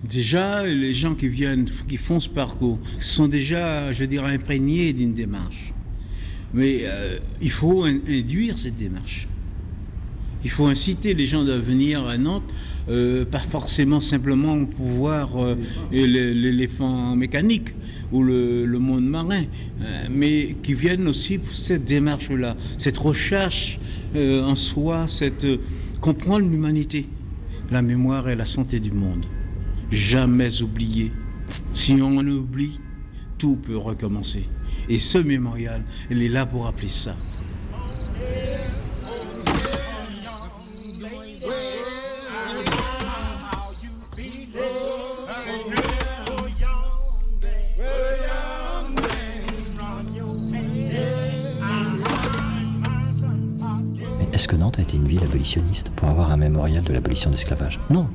[0.04, 5.14] Déjà, les gens qui viennent, qui font ce parcours, sont déjà, je dirais, imprégnés d'une
[5.14, 5.74] démarche.
[6.54, 6.84] Mais
[7.42, 9.28] il faut in- induire cette démarche.
[10.44, 12.44] Il faut inciter les gens à venir à Nantes,
[12.90, 15.56] euh, pas forcément simplement pour voir euh,
[15.92, 17.70] l'é- l'éléphant mécanique
[18.12, 19.44] ou le, monde marin,
[19.82, 23.80] euh, mais qui viennent aussi pour cette démarche-là, cette recherche
[24.16, 25.46] euh, en soi, cette
[26.00, 27.08] comprendre l'humanité,
[27.72, 29.26] la mémoire et la santé du monde.
[29.92, 31.12] Jamais oublier.
[31.74, 32.80] Si on oublie,
[33.38, 34.44] tout peut recommencer.
[34.90, 37.16] Et ce mémorial, il est là pour rappeler ça.
[54.48, 57.80] Que Nantes a été une ville abolitionniste pour avoir un mémorial de l'abolition de l'esclavage
[57.90, 58.10] Non,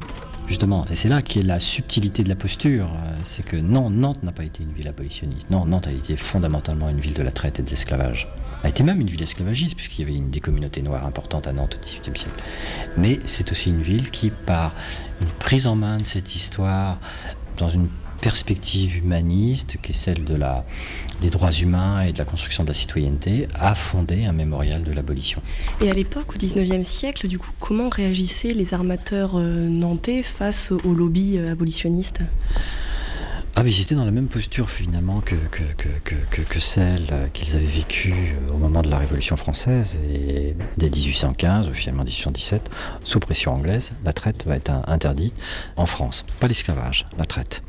[0.48, 0.86] justement.
[0.90, 2.86] Et c'est là qu'est la subtilité de la posture.
[2.86, 5.50] Euh, C'est que non, Nantes n'a pas été une ville abolitionniste.
[5.50, 8.28] Non, Nantes a été fondamentalement une ville de la traite et de l'esclavage.
[8.64, 11.52] A été même une ville esclavagiste, puisqu'il y avait une des communautés noires importantes à
[11.52, 12.42] Nantes au XVIIIe siècle.
[12.96, 14.72] Mais c'est aussi une ville qui, par
[15.20, 16.98] une prise en main de cette histoire,
[17.58, 17.88] dans une
[18.20, 20.64] perspective humaniste, qui est celle de la,
[21.22, 24.92] des droits humains et de la construction de la citoyenneté, a fondé un mémorial de
[24.92, 25.40] l'abolition.
[25.80, 30.72] Et à l'époque, au 19e siècle, du coup, comment réagissaient les armateurs euh, nantais face
[30.72, 32.22] au lobby euh, abolitionniste?
[33.54, 37.28] Ah, mais ils étaient dans la même posture finalement que, que, que, que, celle euh,
[37.28, 42.68] qu'ils avaient vécue au moment de la Révolution française et dès 1815, officiellement 1817,
[43.04, 45.34] sous pression anglaise, la traite va être interdite
[45.76, 46.24] en France.
[46.40, 47.62] Pas l'esclavage, la traite.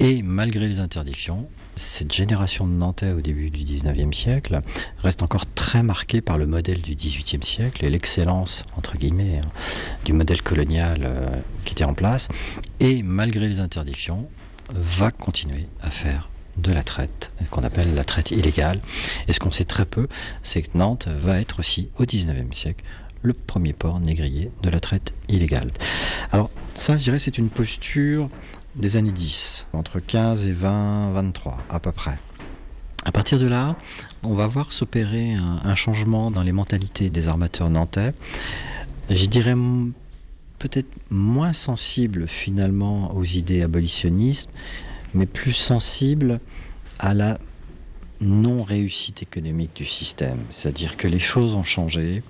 [0.00, 1.46] Et malgré les interdictions,
[1.80, 4.60] cette génération de Nantais au début du 19e siècle
[4.98, 9.48] reste encore très marquée par le modèle du 18e siècle et l'excellence, entre guillemets, hein,
[10.04, 11.26] du modèle colonial euh,
[11.64, 12.28] qui était en place.
[12.80, 14.28] Et malgré les interdictions,
[14.72, 18.80] va continuer à faire de la traite, qu'on appelle la traite illégale.
[19.26, 20.06] Et ce qu'on sait très peu,
[20.42, 22.84] c'est que Nantes va être aussi, au 19e siècle,
[23.22, 25.70] le premier port négrier de la traite illégale.
[26.30, 28.28] Alors ça, je dirais, c'est une posture
[28.76, 32.18] des années 10, entre 15 et 20, 23 à peu près.
[33.04, 33.76] À partir de là,
[34.22, 38.12] on va voir s'opérer un, changement dans les mentalités des armateurs nantais.
[39.08, 39.54] Je dirais
[40.58, 44.50] peut-être moins sensible finalement aux idées abolitionnistes,
[45.14, 46.40] mais plus sensible
[46.98, 47.38] à la
[48.20, 50.38] non-réussite économique du système.
[50.50, 52.22] C'est-à-dire que les choses ont changé,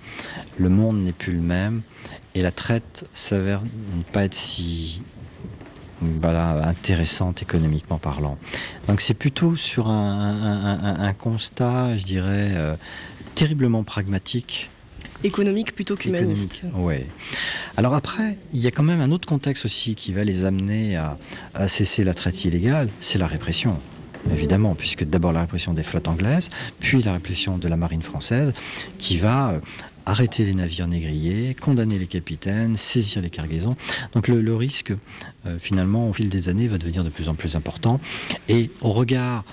[0.57, 1.83] le monde n'est plus le même,
[2.37, 5.03] et la traite s'avère ne pas être si
[6.01, 8.39] voilà, intéressante économiquement parlant.
[8.89, 12.75] Donc c'est plutôt sur un, un- un- un constat, je dirais, euh,
[13.35, 14.71] terriblement pragmatique
[15.23, 16.63] économique plutôt qu'humaniste.
[16.75, 16.95] Oui.
[17.77, 20.97] Alors après, il y a quand même un autre contexte aussi qui va les amener
[20.97, 21.19] à,
[21.55, 23.79] à cesser la traite illégale, c'est la répression
[24.31, 26.49] évidemment, puisque d'abord la répression des flottes anglaises,
[26.81, 28.53] puis la répression de la marine française,
[28.99, 29.61] qui va euh,
[30.07, 33.75] arrêter les navires négriers, condamner les capitaines, saisir les cargaisons.
[34.13, 34.93] Donc le, risque,
[35.47, 38.01] euh, finalement, au fil des années, va devenir de plus en plus important.
[38.49, 39.45] Et au regard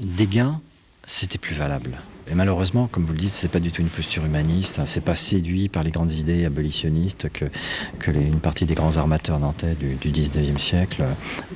[0.00, 0.60] des gains,
[1.08, 1.98] c'était plus valable.
[2.30, 4.78] Et malheureusement, comme vous le dites, c'est pas du tout une posture humaniste.
[4.78, 4.84] Hein.
[4.84, 7.46] C'est pas séduit par les grandes idées abolitionnistes que,
[8.10, 11.04] une partie des grands armateurs nantais du, du 19e siècle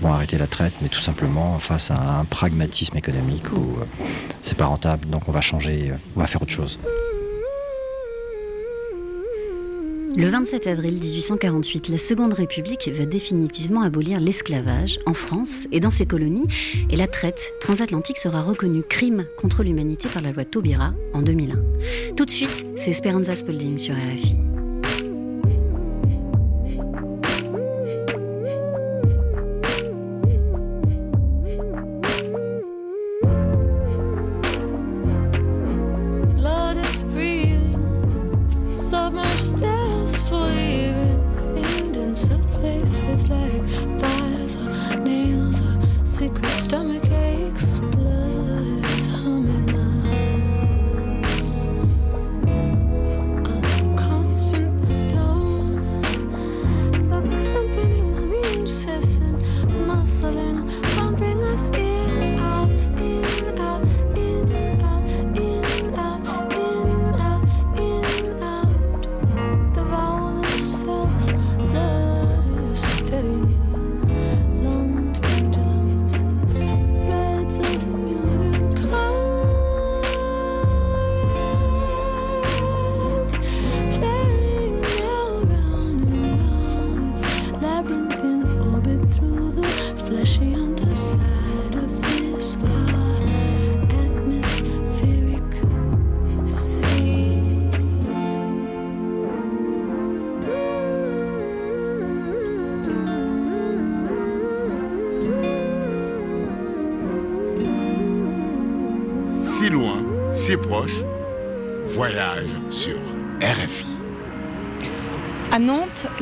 [0.01, 4.05] vont arrêter la traite, mais tout simplement face à un pragmatisme économique où euh,
[4.41, 6.79] c'est pas rentable, donc on va changer, euh, on va faire autre chose.
[10.17, 15.91] Le 27 avril 1848, la Seconde République va définitivement abolir l'esclavage en France et dans
[15.91, 16.47] ses colonies,
[16.91, 22.15] et la traite transatlantique sera reconnue crime contre l'humanité par la loi Taubira en 2001.
[22.15, 24.52] Tout de suite, c'est Esperanza Spalding sur RFI.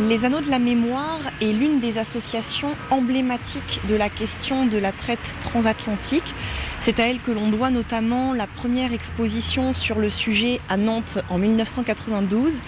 [0.09, 4.93] Les Anneaux de la Mémoire est l'une des associations emblématiques de la question de la
[4.93, 6.35] traite transatlantique.
[6.81, 11.19] C'est à elle que l'on doit notamment la première exposition sur le sujet à Nantes
[11.29, 12.63] en 1992.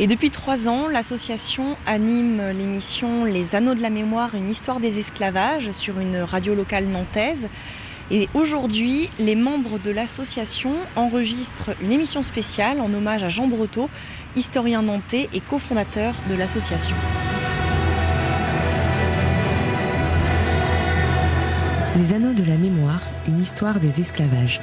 [0.00, 4.98] Et depuis trois ans, l'association anime l'émission Les Anneaux de la Mémoire, une histoire des
[4.98, 7.48] esclavages sur une radio locale nantaise.
[8.10, 13.90] Et aujourd'hui, les membres de l'association enregistrent une émission spéciale en hommage à Jean Breteau,
[14.36, 16.96] historien nantais et cofondateur de l'association.
[21.96, 24.60] Les Anneaux de la Mémoire, une histoire des esclavages.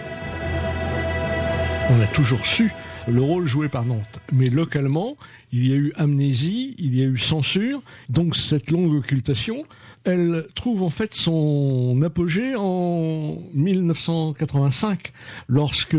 [1.90, 2.72] On a toujours su
[3.08, 4.20] le rôle joué par Nantes.
[4.32, 5.18] Mais localement,
[5.52, 9.66] il y a eu amnésie, il y a eu censure, donc cette longue occultation,
[10.04, 15.12] elle trouve en fait son apogée en 1985,
[15.48, 15.98] lorsque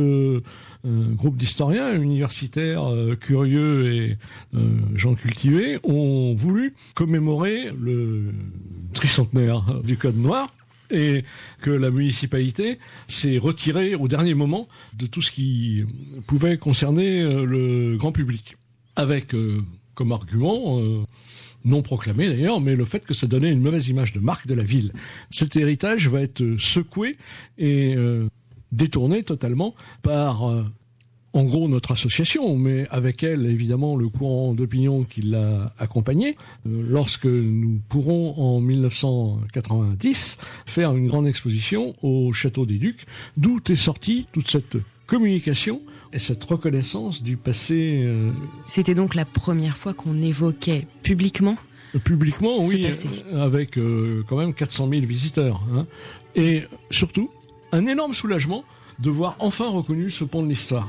[0.86, 4.18] un groupe d'historiens universitaires euh, curieux et
[4.54, 8.32] euh, gens cultivés ont voulu commémorer le
[8.94, 10.54] tricentenaire du Code noir
[10.90, 11.24] et
[11.60, 15.84] que la municipalité s'est retirée au dernier moment de tout ce qui
[16.28, 18.56] pouvait concerner euh, le grand public.
[18.94, 19.34] Avec
[19.94, 20.80] comme argument,
[21.66, 24.54] non proclamé d'ailleurs, mais le fait que ça donnait une mauvaise image de marque de
[24.54, 24.90] la ville.
[25.28, 27.18] Cet héritage va être secoué
[27.58, 27.94] et
[28.76, 30.64] détournée totalement par euh,
[31.32, 36.82] en gros notre association, mais avec elle évidemment le courant d'opinion qui l'a accompagné, euh,
[36.88, 43.06] lorsque nous pourrons en 1990 faire une grande exposition au Château des Ducs,
[43.36, 48.02] d'où est sortie toute cette communication et cette reconnaissance du passé.
[48.04, 48.30] Euh,
[48.66, 51.56] C'était donc la première fois qu'on évoquait publiquement
[52.04, 52.86] Publiquement, oui,
[53.32, 53.78] avec
[54.28, 55.62] quand même 400 000 visiteurs.
[55.72, 55.86] Hein.
[56.34, 57.30] Et surtout,
[57.72, 58.64] un énorme soulagement
[58.98, 60.88] de voir enfin reconnu ce pont de l'histoire.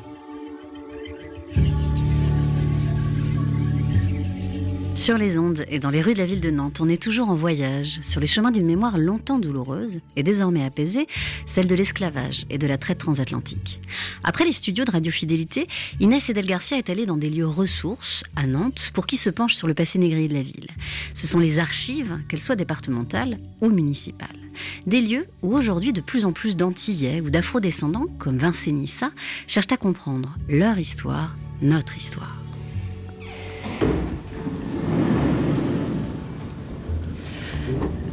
[4.97, 7.29] Sur les ondes et dans les rues de la ville de Nantes, on est toujours
[7.29, 11.05] en voyage, sur les chemins d'une mémoire longtemps douloureuse et désormais apaisée,
[11.45, 13.79] celle de l'esclavage et de la traite transatlantique.
[14.23, 15.67] Après les studios de Radio Fidélité,
[15.99, 19.53] Inès Edel Garcia est allée dans des lieux ressources à Nantes pour qui se penche
[19.53, 20.67] sur le passé négrier de la ville.
[21.13, 24.46] Ce sont les archives, qu'elles soient départementales ou municipales.
[24.85, 29.11] Des lieux où aujourd'hui de plus en plus d'Antillais ou d'Afro-descendants, comme Vincenissa,
[29.47, 32.37] cherchent à comprendre leur histoire, notre histoire.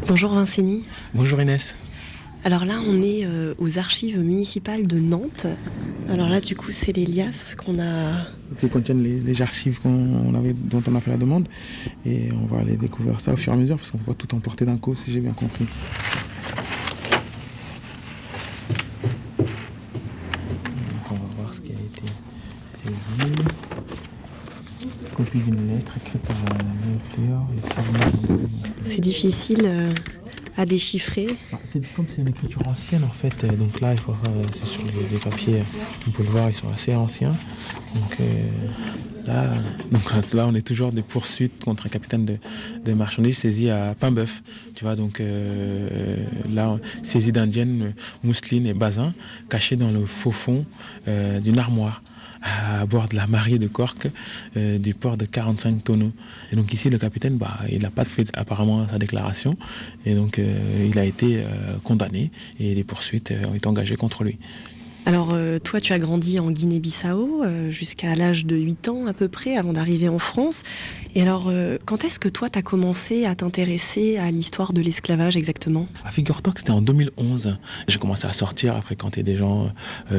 [0.06, 0.84] Bonjour Vincini.
[1.14, 1.74] Bonjour Inès.
[2.44, 5.46] Alors là, on est euh, aux archives municipales de Nantes.
[6.10, 8.12] Alors là, du coup, c'est les liasses qu'on a.
[8.58, 11.48] Qui contiennent les, archives qu'on avait, dont on a fait la demande.
[12.04, 14.12] Et on va aller découvrir ça au fur et à mesure, parce qu'on ne peut
[14.12, 15.66] pas tout emporter d'un coup, si j'ai bien compris.
[21.10, 22.02] on va voir ce qui a été
[22.66, 23.32] saisi.
[25.34, 26.36] Copie d'une lettre écrite par
[28.84, 29.62] C'est difficile.
[29.64, 29.94] Euh,
[30.56, 31.26] à déchiffrer
[31.64, 33.44] C'est comme c'est une écriture ancienne en fait.
[33.44, 35.62] Euh, donc là, il faut euh, c'est sur les, papiers.
[36.06, 37.34] On peut le voir, ils sont assez anciens.
[37.94, 38.24] Donc euh,
[39.26, 39.50] là,
[39.90, 42.24] donc là, on est toujours des poursuites contre un capitaine
[42.84, 44.42] de, marchandises saisi à Pain-Bœuf.
[44.74, 45.22] Tu vois, donc
[46.50, 49.14] là, saisi d'indiennes, mousseline et basin,
[49.48, 50.64] cachés dans le faux fond
[51.06, 52.02] d'une armoire
[52.44, 54.08] à bord de la Marie de Cork
[54.56, 56.12] euh, du port de 45 tonneaux.
[56.52, 59.56] Et donc ici, le capitaine, bah, il n'a pas fait apparemment sa déclaration
[60.04, 62.30] et donc euh, il a été euh, condamné
[62.60, 64.38] et les poursuites ont été engagées contre lui.
[65.06, 69.12] Alors euh, toi, tu as grandi en Guinée-Bissau euh, jusqu'à l'âge de 8 ans à
[69.12, 70.62] peu près avant d'arriver en France.
[71.14, 74.80] Et alors, euh, quand est-ce que toi, tu as commencé à t'intéresser à l'histoire de
[74.80, 75.88] l'esclavage exactement?
[76.04, 77.58] Ah, Figure-toi que c'était en 2011.
[77.86, 79.70] J'ai commencé à sortir, à fréquenter des gens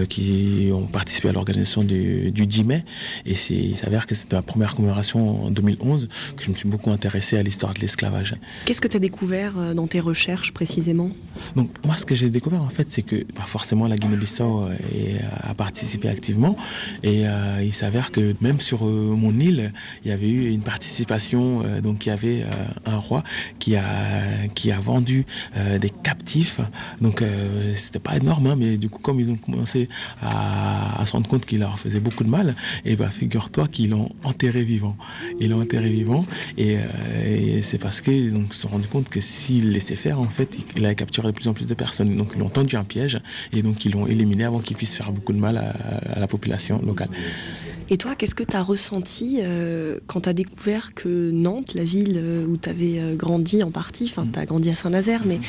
[0.10, 2.86] qui ont participé à l'organisation du, 10 mai.
[3.26, 6.08] Et il s'avère que c'était ma première commémoration en 2011
[6.38, 8.36] que je me suis beaucoup intéressé à l'histoire de l'esclavage.
[8.66, 11.10] Qu'est-ce que tu as découvert dans tes recherches précisément?
[11.56, 15.16] Donc moi, ce que j'ai découvert en fait, c'est que bah, forcément la Guinée-Bissau et
[15.44, 16.56] a participé activement.
[17.04, 19.74] Et euh, il s'avère que même sur euh, mon île,
[20.04, 21.64] il y avait eu une participation.
[21.64, 22.46] Euh, donc il y avait
[22.86, 23.24] un roi
[23.60, 23.84] qui a,
[24.54, 25.26] qui a vendu
[25.80, 26.60] des captifs.
[27.02, 27.24] Donc
[27.74, 29.90] c'était pas énorme, hein, mais du coup, comme ils ont commencé
[30.22, 34.10] à, se rendre compte qu'il leur faisait beaucoup de mal, et ben figure-toi qu'ils l'ont
[34.24, 34.98] enterré vivant.
[35.40, 36.26] Ils l'ont enterré vivant.
[36.58, 36.78] Et,
[37.62, 40.96] c'est parce qu'ils se sont rendus compte que s'ils laissaient faire, en fait, il allait
[40.96, 42.16] capturer de plus en plus de personnes.
[42.16, 43.20] Donc ils l'ont tendu un piège
[43.54, 46.82] et donc ils l'ont éliminé avant qu'il puisse faire beaucoup de mal à, la population
[46.82, 47.10] locale.
[47.90, 51.84] Et toi, qu'est-ce que tu as ressenti euh, quand tu as découvert que Nantes, la
[51.84, 55.24] ville euh, où tu avais euh, grandi en partie, enfin tu as grandi à Saint-Nazaire,
[55.26, 55.40] mais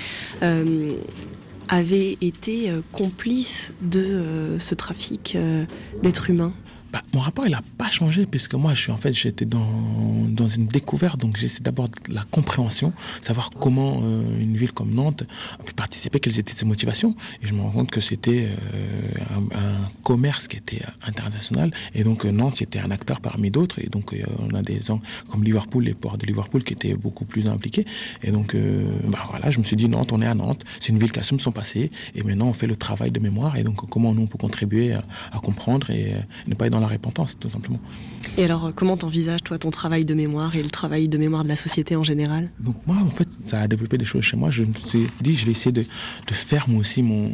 [1.68, 5.36] avait été complice de ce trafic
[6.00, 6.52] d'êtres humains?
[6.92, 9.66] Bah, mon rapport, il n'a pas changé, puisque moi, je en fait, j'étais dans,
[10.28, 14.94] dans une découverte, donc j'essaie d'abord de la compréhension, savoir comment euh, une ville comme
[14.94, 15.24] Nantes
[15.58, 19.46] a pu participer, quelles étaient ses motivations, et je me rends compte que c'était euh,
[19.54, 23.88] un, commerce qui était international, et donc euh, Nantes, c'était un acteur parmi d'autres, et
[23.88, 27.48] donc on a des gens comme Liverpool, les ports de Liverpool, qui étaient beaucoup plus
[27.48, 27.84] impliqués,
[28.22, 28.56] et donc
[29.08, 31.20] bah, voilà, je me suis dit, Nantes, on est à Nantes, c'est une ville qui
[31.20, 34.22] assume son passé, et maintenant on fait le travail de mémoire, et donc comment nous
[34.22, 36.14] on peut contribuer à, à comprendre et
[36.46, 37.80] ne pas être dans la répentance, tout simplement.
[38.38, 41.48] Et alors, comment t'envisages, toi, ton travail de mémoire et le travail de mémoire de
[41.48, 42.50] la société en général?
[42.60, 44.50] Donc, moi, en fait, ça a développé des choses chez moi.
[44.50, 45.84] Je me suis dit, je vais essayer de,
[46.32, 47.30] faire, moi aussi, mon,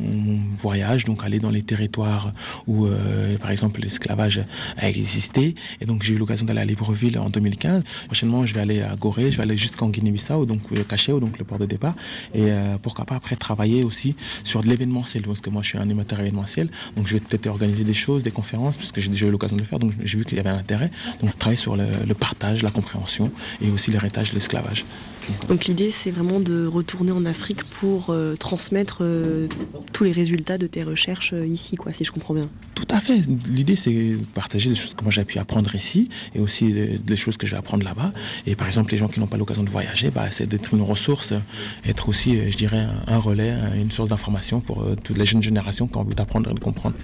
[0.61, 2.33] voyage, donc aller dans les territoires
[2.67, 4.45] où, euh, par exemple, l'esclavage
[4.77, 5.55] a existé.
[5.81, 7.83] Et donc, j'ai eu l'occasion d'aller à Libreville en 2015.
[8.07, 11.39] Prochainement, je vais aller à Gorée, je vais aller jusqu'en Guinée-Bissau, donc le Cachet, donc
[11.39, 11.95] le port de départ.
[12.35, 15.79] Et euh, pourquoi pas après travailler aussi sur de l'événementiel, parce que moi, je suis
[15.79, 16.71] un animateur événementiel.
[16.97, 19.63] Donc, je vais peut-être organiser des choses, des conférences, puisque j'ai déjà eu l'occasion de
[19.63, 19.79] le faire.
[19.79, 20.91] Donc, j'ai vu qu'il y avait un intérêt.
[21.21, 23.31] Donc travailler sur le, partage, la compréhension
[23.61, 24.85] et aussi l'héritage de l'esclavage.
[25.49, 29.47] Donc l'idée c'est vraiment de retourner en Afrique pour euh, transmettre euh,
[29.93, 32.49] tous les résultats de tes recherches euh, ici, quoi, si je comprends bien.
[32.75, 33.21] Tout à fait.
[33.49, 37.17] L'idée c'est de partager des choses que moi j'ai pu apprendre ici et aussi des,
[37.17, 38.13] choses que je vais apprendre là-bas.
[38.49, 40.83] Et par exemple les gens qui n'ont pas l'occasion de voyager, bah, c'est d'être une
[40.83, 41.35] ressource,
[41.87, 45.97] être aussi, je dirais, un, relais, une source d'information pour toutes les jeunes générations qui
[45.99, 46.97] ont envie d'apprendre et de comprendre.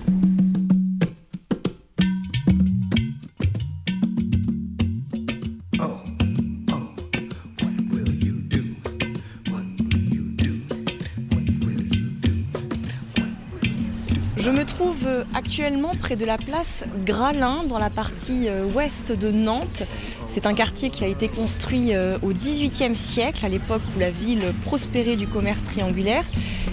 [16.01, 19.85] Près de la place Gralin, dans la partie euh, ouest de Nantes.
[20.29, 24.11] C'est un quartier qui a été construit euh, au XVIIIe siècle, à l'époque où la
[24.11, 26.25] ville prospérait du commerce triangulaire.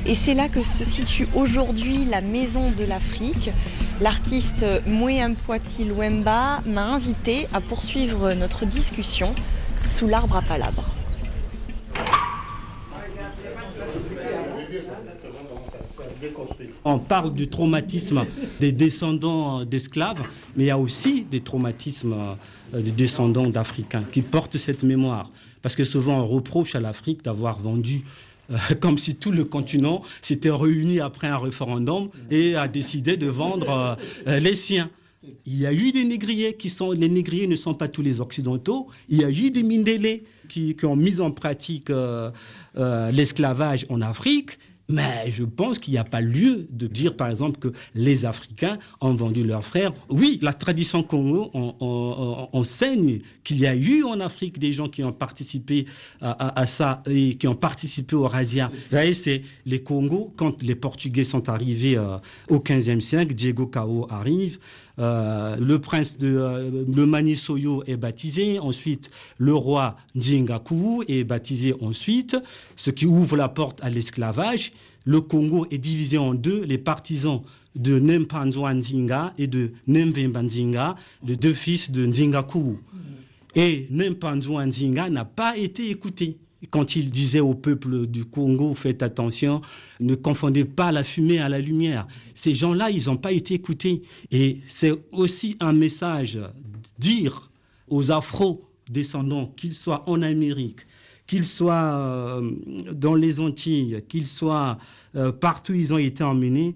[0.05, 3.51] Et c'est là que se situe aujourd'hui la Maison de l'Afrique.
[4.01, 9.35] L'artiste Moué-Mpoiti Luemba m'a invité à poursuivre notre discussion
[9.83, 10.94] sous l'arbre à palabres.
[16.83, 18.23] On parle du traumatisme
[18.59, 20.21] des descendants d'esclaves,
[20.55, 22.15] mais il y a aussi des traumatismes
[22.73, 25.29] euh, des descendants d'Africains qui portent cette mémoire.
[25.61, 28.03] Parce que souvent on reproche à l'Afrique d'avoir vendu
[28.51, 33.27] euh, comme si tout le continent s'était réuni après un référendum et a décidé de
[33.27, 33.97] vendre
[34.27, 34.89] euh, les siens.
[35.45, 36.91] Il y a eu des négriers qui sont.
[36.91, 38.87] Les négriers ne sont pas tous les occidentaux.
[39.09, 42.31] Il y a eu des Mindélés qui, ont mis en pratique euh,
[42.77, 44.57] euh, l'esclavage en Afrique.
[44.87, 48.77] Mais je pense qu'il n'y a pas lieu de dire, par exemple, que les Africains
[49.01, 49.91] ont vendu leurs frères.
[50.09, 54.71] Oui, la tradition Congo on, on- on- enseigne qu'il y a eu en Afrique des
[54.71, 55.87] gens qui ont participé
[56.21, 58.67] à, ça et qui ont participé au razzia.
[58.73, 62.17] Vous savez, c'est les Congos, quand les Portugais sont arrivés euh,
[62.49, 64.59] au 15e siècle, Diego Cao arrive,
[64.99, 71.73] euh, le prince de euh, le Manisoyo est baptisé, ensuite le roi Ndingaku est baptisé
[71.81, 72.37] ensuite,
[72.75, 74.71] ce qui ouvre la porte à l'esclavage.
[75.03, 77.41] Le Congo est divisé en deux, les partisans
[77.75, 82.79] de Nempanzwa Ndinga et de Nemvemba Ndinga, les deux fils de Ndingaku.
[83.55, 86.37] Et Nempanzwa Ndinga n'a pas été écouté.
[86.69, 89.61] Quand il disait au peuple du Congo, faites attention,
[89.99, 92.07] ne confondez pas la fumée à la lumière.
[92.33, 94.01] Ces gens-là, ils n'ont pas été écoutés.
[94.31, 96.39] Et c'est aussi un message
[96.99, 97.49] dire
[97.87, 100.81] aux afro-descendants, qu'ils soient en Amérique,
[101.27, 102.51] qu'ils soient euh,
[102.93, 104.77] dans les Antilles, qu'ils soient
[105.15, 106.75] euh, partout où ils ont été emmenés,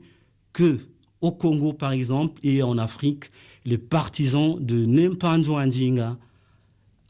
[0.54, 0.78] que
[1.22, 3.32] au Congo, par exemple, et en Afrique,
[3.66, 6.18] les partisans de Nempanzwa Ndinga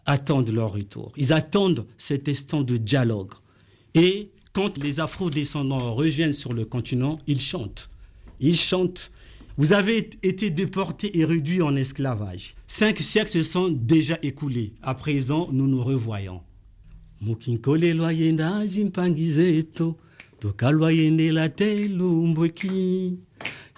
[0.06, 1.12] attendent leur retour.
[1.18, 3.34] Ils attendent cet instant de dialogue.
[3.93, 7.89] Et quand les afro-descendants reviennent sur le continent, ils chantent.
[8.39, 9.12] Ils chantent.
[9.58, 12.56] Vous avez été déportés et réduits en esclavage.
[12.66, 14.74] Cinq siècles se sont déjà écoulés.
[14.82, 16.41] À présent, nous nous revoyons.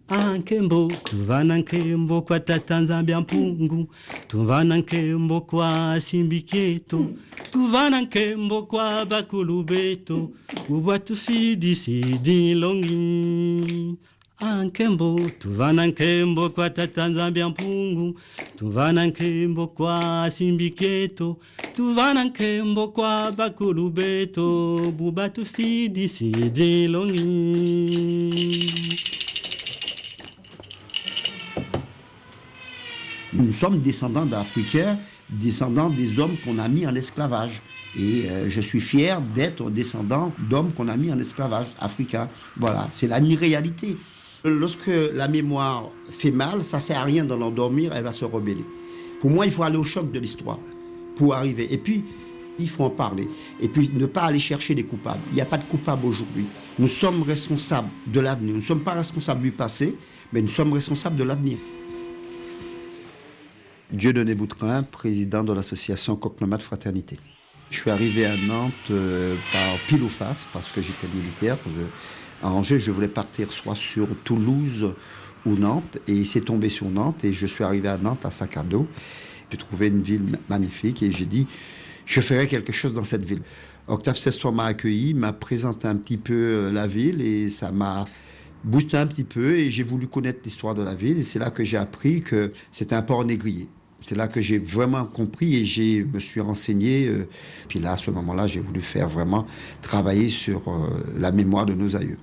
[0.08, 3.88] ankembo tuvana nkembo kwa tata nzambi ya mpungu
[4.28, 7.06] tuvana nkembo kwa simbiketo.
[7.52, 10.30] Tuvana nkembo kwa bakulu beto
[10.70, 12.02] ubwa tufidisi
[12.56, 13.96] longi
[33.34, 34.98] Nous sommes descendants d'Africains,
[35.30, 37.62] descendants des hommes qu'on a mis en esclavage.
[37.96, 42.28] Et euh, je suis fier d'être descendant d'hommes qu'on a mis en esclavage africains.
[42.58, 43.98] Voilà, c'est la réalité.
[44.44, 48.66] Lorsque la mémoire fait mal, ça sert à rien de l'endormir, elle va se rebeller.
[49.20, 50.60] Pour moi, il faut aller au choc de l'histoire
[51.16, 51.72] pour arriver.
[51.72, 52.04] Et puis,
[52.58, 53.28] il faut en parler.
[53.60, 55.20] Et puis, ne pas aller chercher des coupables.
[55.32, 56.46] Il n'y a pas de coupables aujourd'hui.
[56.80, 58.54] Nous sommes responsables de l'avenir.
[58.54, 59.96] Nous ne sommes pas responsables du passé,
[60.34, 61.58] mais nous sommes responsables de l'avenir.
[63.92, 67.20] Dieudonné Boutrin, président de l'association Coq-Nomade Fraternité.
[67.70, 71.58] Je suis arrivé à Nantes euh, par pile ou face parce que j'étais militaire.
[72.42, 74.94] À Angers, je voulais partir soit sur Toulouse
[75.46, 78.58] ou Nantes et c'est tombé sur Nantes et je suis arrivé à Nantes à sac
[78.58, 78.88] à dos.
[79.52, 81.48] J'ai trouvé une ville ma- magnifique et j'ai dit
[82.06, 83.42] je ferai quelque chose dans cette ville.
[83.88, 88.06] Octave Sestor m'a accueilli, m'a présenté un petit peu euh, la ville et ça m'a
[88.64, 91.50] boosté un petit peu et j'ai voulu connaître l'histoire de la ville et c'est là
[91.52, 93.70] que j'ai appris que c'était un port négrier.
[94.02, 97.08] C'est là que j'ai vraiment compris et je me suis renseigné.
[97.08, 97.28] euh,
[97.68, 99.46] puis là, à ce moment-là, j'ai voulu faire vraiment
[99.82, 102.18] travailler sur euh, la mémoire de nos aïeux.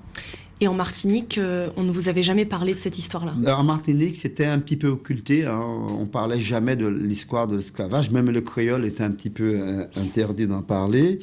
[0.61, 3.33] Et en Martinique, euh, on ne vous avait jamais parlé de cette histoire-là?
[3.57, 5.47] En Martinique, c'était un petit peu occulté.
[5.47, 5.61] hein.
[5.99, 8.11] On parlait jamais de l'histoire de l'esclavage.
[8.11, 9.57] Même le créole était un petit peu
[9.95, 11.21] interdit d'en parler.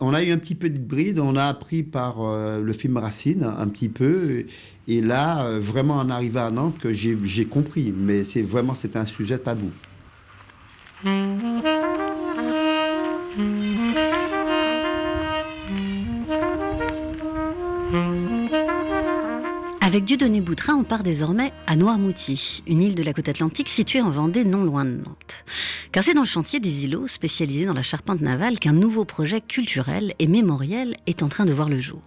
[0.00, 1.18] On a eu un petit peu de bride.
[1.18, 4.44] On a appris par euh, le film Racine un petit peu.
[4.86, 7.92] Et là, euh, vraiment, en arrivant à Nantes, que j'ai j'ai compris.
[7.96, 9.70] Mais c'est vraiment, c'est un sujet tabou.
[11.04, 11.73] Mm-hmm.
[19.94, 22.36] Avec Dieudonné Boutrin, on part désormais à Noirmoutier,
[22.66, 25.44] une île de la côte atlantique située en Vendée, non loin de Nantes.
[25.92, 29.40] Car c'est dans le chantier des îlots, spécialisé dans la charpente navale, qu'un nouveau projet
[29.40, 32.02] culturel et mémoriel est en train de voir le jour.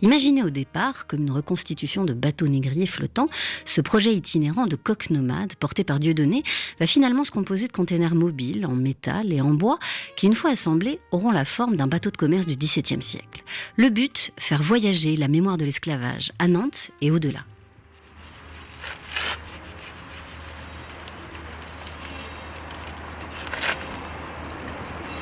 [0.00, 3.28] Imaginé au départ comme une reconstitution de bateaux négriers flottants,
[3.64, 6.44] ce projet itinérant de coque nomade, porté par Dieudonné,
[6.80, 9.78] va finalement se composer de containers mobiles en métal et en bois
[10.16, 13.42] qui, une fois assemblés, auront la forme d'un bateau de commerce du XVIIe siècle.
[13.76, 17.10] Le but, faire voyager la mémoire de l'esclavage à Nantes et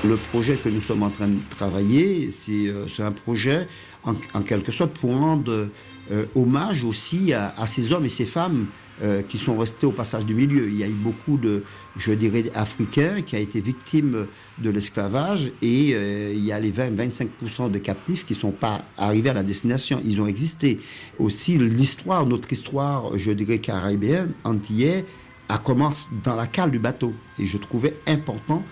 [0.04, 3.66] Le projet que nous sommes en train de travailler, c'est euh, un projet
[4.04, 5.68] en, quelque sorte pour rendre
[6.12, 8.66] euh, hommage aussi à ces hommes et ces femmes
[9.02, 10.68] euh, qui sont restés au passage du milieu.
[10.68, 11.64] Il y a eu beaucoup de,
[11.96, 14.26] je dirais, Africains qui ont été victimes
[14.58, 18.82] de l'esclavage et euh, il y a les 20-25% de captifs qui ne sont pas
[18.96, 20.00] arrivés à la destination.
[20.04, 20.80] Ils ont existé.
[21.18, 25.04] Aussi, l'histoire, notre histoire, je dirais, caribéenne, antillaise,
[25.48, 27.12] a commencé dans la cale du bateau.
[27.38, 28.62] Et je trouvais important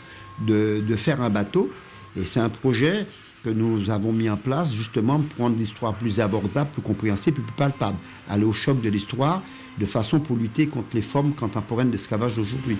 [0.46, 1.70] de faire un bateau.
[2.16, 3.06] Et c'est un projet
[3.44, 7.52] que nous avons mis en place justement pour rendre l'histoire plus abordable, plus compréhensible, plus
[7.52, 7.98] palpable.
[8.28, 9.42] Aller au choc de l'histoire
[9.78, 12.76] de façon pour lutter contre les formes contemporaines d'esclavage d'aujourd'hui.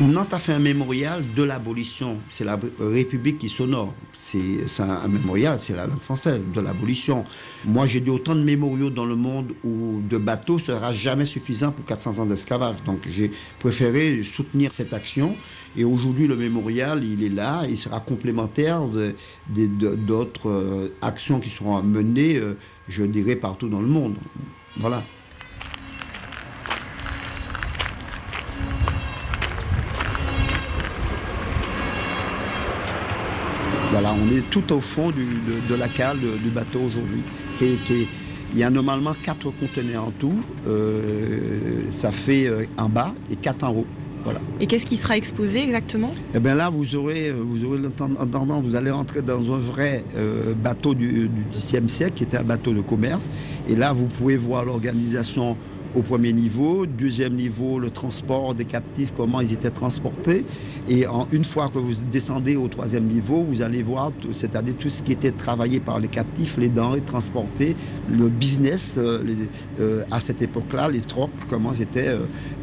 [0.00, 2.16] Nantes a fait un mémorial de l'abolition.
[2.30, 3.92] C'est la République qui s'honore.
[4.18, 7.24] C'est un, mémorial, c'est la langue française, de l'abolition.
[7.64, 11.72] Moi, j'ai dit autant de mémoriaux dans le monde où de bateaux sera jamais suffisant
[11.72, 12.76] pour 400 ans d'esclavage.
[12.86, 15.36] Donc, j'ai préféré soutenir cette action.
[15.76, 17.64] Et aujourd'hui, le mémorial, il est là.
[17.68, 18.82] Il sera complémentaire
[19.48, 22.56] d'autres euh, actions qui seront menées, euh,
[22.88, 24.14] je dirais, partout dans le monde.
[24.76, 25.02] Voilà.
[33.92, 37.22] Voilà, on est tout au fond de, la cale du bateau aujourd'hui.
[37.60, 40.40] il y a normalement quatre conteneurs en tout.
[40.66, 43.86] Euh, ça fait euh, en bas et quatre en haut.
[44.24, 44.40] Voilà.
[44.60, 46.12] Et qu'est-ce qui sera exposé exactement?
[46.34, 47.80] Eh bien là, vous aurez, vous aurez
[48.62, 52.44] vous allez entrer dans un vrai euh, bateau du, du Xe siècle, qui était un
[52.44, 53.30] bateau de commerce.
[53.68, 55.56] Et là, vous pouvez voir l'organisation
[55.94, 56.86] au premier niveau.
[56.86, 60.44] Deuxième niveau, le transport des captifs, comment ils étaient transportés.
[60.88, 65.02] Et une fois que vous descendez au troisième niveau, vous allez voir, c'est-à-dire tout ce
[65.02, 67.76] qui était travaillé par les captifs, les denrées transportées,
[68.10, 69.22] le business euh,
[69.80, 72.16] euh, à cette époque-là, les trocs, comment c'était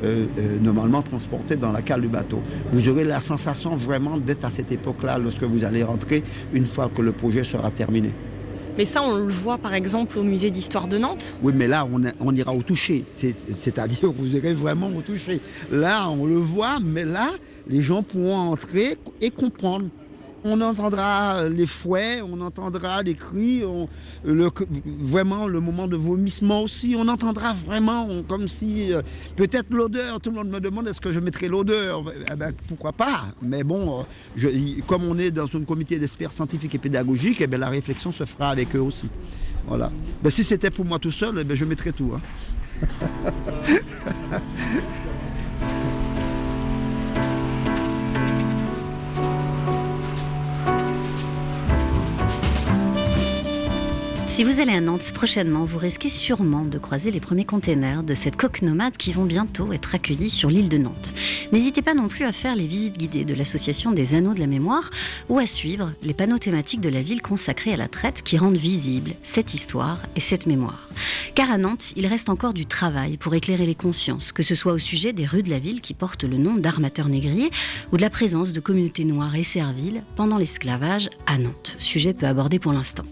[0.04, 0.26] euh,
[0.62, 2.40] normalement transporté dans la cale du bateau.
[2.72, 6.24] Vous aurez la sensation vraiment d'être à cette époque-là lorsque vous allez rentrer
[6.54, 8.12] une fois que le projet sera terminé.
[8.80, 11.38] Mais ça, on le voit par exemple au musée d'histoire de Nantes.
[11.44, 11.86] Oui, mais là,
[12.22, 13.04] on, ira au toucher.
[13.10, 15.42] C'est-à-dire, vous irez vraiment au toucher.
[15.70, 17.28] Là, on le voit, mais là,
[17.68, 19.90] les gens pourront entrer et comprendre.
[20.44, 23.62] On entendra les fouets, on entendra les cris,
[24.24, 26.96] vraiment le moment de vomissement aussi.
[26.98, 29.02] On entendra vraiment comme si, euh,
[29.36, 32.04] peut-être l'odeur, tout le monde me demande est-ce que je mettrai l'odeur?
[32.32, 33.34] Eh ben, Pourquoi pas?
[33.42, 34.06] Mais bon,
[34.44, 34.52] euh,
[34.88, 38.26] comme on est dans un comité d'experts scientifiques et pédagogiques, eh ben, la réflexion se
[38.26, 39.10] fera avec eux aussi.
[39.68, 39.92] Voilà.
[40.24, 42.14] Ben, si c'était pour moi tout seul, eh ben, je mettrais tout.
[42.16, 42.22] Hein.
[54.40, 58.14] Si vous allez à Nantes prochainement, vous risquez sûrement de croiser les premiers containers de
[58.14, 61.14] cette coque nomade qui vont bientôt être accueillis sur l'île de Nantes.
[61.52, 64.48] N'hésitez pas non plus à faire les visites guidées de l'association des Anneaux de la
[64.48, 64.92] Mémoire
[65.28, 68.56] ou à suivre les panneaux thématiques de la ville consacrés à la traite qui rendent
[68.56, 70.88] visible cette histoire et cette mémoire.
[71.36, 74.72] Car à Nantes, il reste encore du travail pour éclairer les consciences, que ce soit
[74.72, 77.52] au sujet des rues de la ville qui portent le nom d'armateurs négriers
[77.92, 82.26] ou de la présence de communautés noires et serviles pendant l'esclavage à Nantes, sujet peu
[82.26, 83.04] abordé pour l'instant.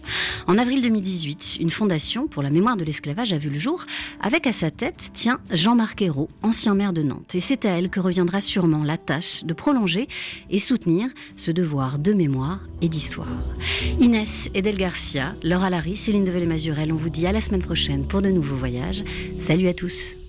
[0.47, 0.81] En avril
[1.17, 3.85] 2010, une fondation pour la mémoire de l'esclavage a vu le jour,
[4.21, 7.35] avec à sa tête, tiens, Jean-Marc Ayrault, ancien maire de Nantes.
[7.35, 10.07] Et c'est à elle que reviendra sûrement la tâche de prolonger
[10.49, 13.27] et soutenir ce devoir de mémoire et d'histoire.
[13.99, 18.21] Inès Edel Garcia, Laura Larry, Céline Develay-Mazurel, on vous dit à la semaine prochaine pour
[18.21, 19.03] de nouveaux voyages.
[19.37, 20.26] Salut à tous.